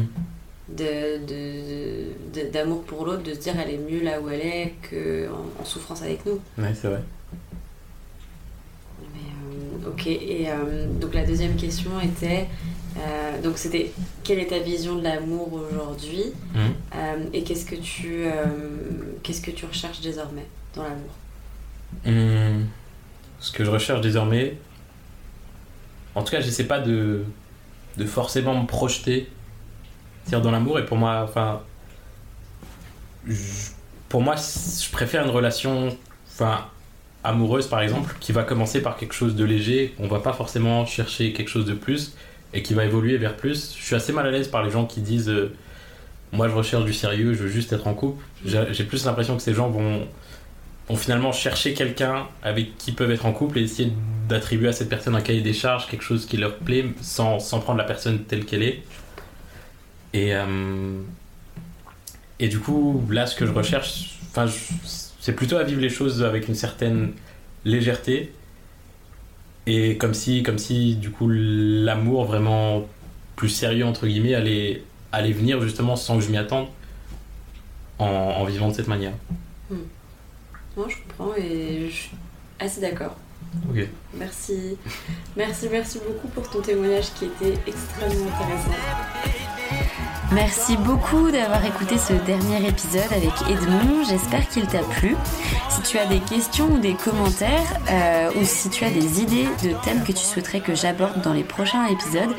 [2.53, 5.62] D'amour de, pour l'autre, de se dire elle est mieux là où elle est qu'en
[5.62, 6.41] en souffrance avec nous.
[6.59, 7.03] Ouais, c'est vrai.
[9.14, 10.49] Mais, euh, ok, et
[11.01, 12.49] donc la deuxième question était
[12.99, 13.92] euh, donc c'était
[14.24, 16.24] quelle est ta vision de l'amour aujourd'hui
[16.55, 16.59] mmh.
[16.59, 18.32] euh, et qu'est-ce que tu euh,
[19.22, 21.11] qu'est-ce que tu recherches désormais dans l'amour?
[22.05, 22.66] Mmh.
[23.40, 24.57] Ce que je recherche désormais,
[26.14, 27.24] en tout cas, j'essaie pas de
[27.96, 29.28] de forcément me projeter
[30.30, 31.62] dans l'amour et pour moi, enfin,
[34.09, 35.96] pour moi, je préfère une relation,
[36.28, 36.66] enfin
[37.24, 39.94] amoureuse par exemple, qui va commencer par quelque chose de léger.
[39.99, 42.14] On va pas forcément chercher quelque chose de plus
[42.55, 43.74] et qui va évoluer vers plus.
[43.78, 45.53] Je suis assez mal à l'aise par les gens qui disent euh,
[46.32, 48.24] moi je recherche du sérieux, je veux juste être en couple.
[48.44, 50.07] J'ai plus l'impression que ces gens vont,
[50.88, 53.92] vont finalement chercher quelqu'un avec qui peuvent être en couple et essayer
[54.28, 57.61] d'attribuer à cette personne un cahier des charges, quelque chose qui leur plaît sans, sans
[57.61, 58.82] prendre la personne telle qu'elle est.
[60.12, 61.01] Et, euh,
[62.38, 64.18] et du coup, là, ce que je recherche,
[65.20, 67.12] c'est plutôt à vivre les choses avec une certaine
[67.64, 68.32] légèreté
[69.68, 72.86] et comme si, comme si du coup, l'amour vraiment
[73.36, 76.68] plus sérieux, entre guillemets, allait, allait venir justement sans que je m'y attende
[77.98, 79.12] en, en, vivant de cette manière.
[79.70, 79.76] Hmm.
[80.74, 82.10] comprends, je comprends et je suis
[82.58, 83.14] assez d'accord.
[83.70, 83.86] Ok.
[84.14, 84.78] Merci,
[85.36, 89.47] merci, merci beaucoup pour ton témoignage qui était extrêmement intéressant.
[90.32, 94.04] Merci beaucoup d'avoir écouté ce dernier épisode avec Edmond.
[94.06, 95.16] J'espère qu'il t'a plu.
[95.70, 99.48] Si tu as des questions ou des commentaires, euh, ou si tu as des idées
[99.62, 102.34] de thèmes que tu souhaiterais que j'aborde dans les prochains épisodes,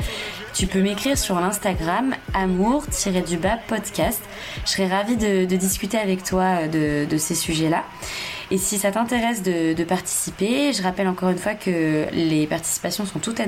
[0.54, 4.22] tu peux m'écrire sur l'Instagram amour-du-bas podcast.
[4.64, 7.82] Je serais ravie de, discuter avec toi de, ces sujets-là.
[8.52, 13.18] Et si ça t'intéresse de, participer, je rappelle encore une fois que les participations sont
[13.18, 13.40] toutes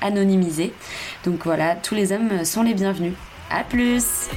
[0.00, 0.72] anonymisées.
[1.24, 3.12] Donc voilà, tous les hommes sont les bienvenus.
[3.50, 4.28] À plus